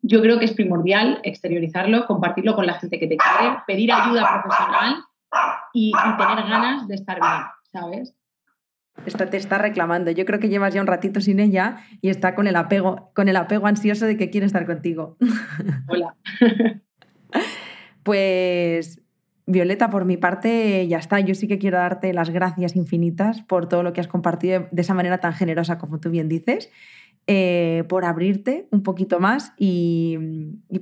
[0.00, 4.42] yo creo que es primordial exteriorizarlo, compartirlo con la gente que te quiere, pedir ayuda
[4.42, 5.04] profesional
[5.72, 8.14] y, tener ganas de estar bien, ¿sabes?
[9.06, 10.10] Esta te está reclamando.
[10.10, 13.28] Yo creo que llevas ya un ratito sin ella y está con el apego, con
[13.28, 15.16] el apego ansioso de que quiere estar contigo.
[15.88, 16.16] Hola.
[18.02, 19.02] pues
[19.46, 21.18] Violeta, por mi parte, ya está.
[21.20, 24.82] Yo sí que quiero darte las gracias infinitas por todo lo que has compartido de
[24.82, 26.70] esa manera tan generosa como tú bien dices,
[27.26, 30.16] eh, por abrirte un poquito más y,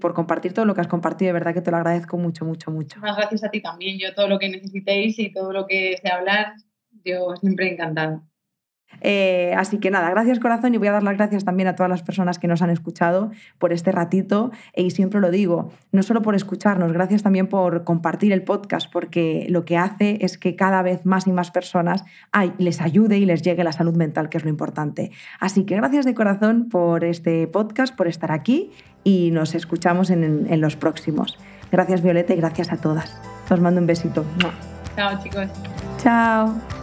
[0.01, 1.29] por compartir todo lo que has compartido.
[1.29, 3.01] De verdad que te lo agradezco mucho, mucho, mucho.
[3.01, 3.99] Más gracias a ti también.
[3.99, 6.55] Yo todo lo que necesitéis y todo lo que sé hablar,
[7.05, 8.23] yo siempre encantado.
[9.01, 11.89] Eh, así que nada, gracias corazón y voy a dar las gracias también a todas
[11.89, 16.23] las personas que nos han escuchado por este ratito y siempre lo digo, no solo
[16.23, 20.83] por escucharnos, gracias también por compartir el podcast porque lo que hace es que cada
[20.83, 22.05] vez más y más personas
[22.59, 25.11] les ayude y les llegue la salud mental, que es lo importante.
[25.39, 28.71] Así que gracias de corazón por este podcast, por estar aquí
[29.03, 31.39] y nos escuchamos en, en los próximos.
[31.73, 33.21] Gracias Violeta y gracias a todas.
[33.49, 34.25] Os mando un besito.
[34.97, 35.49] Chao chicos.
[35.99, 36.80] Chao.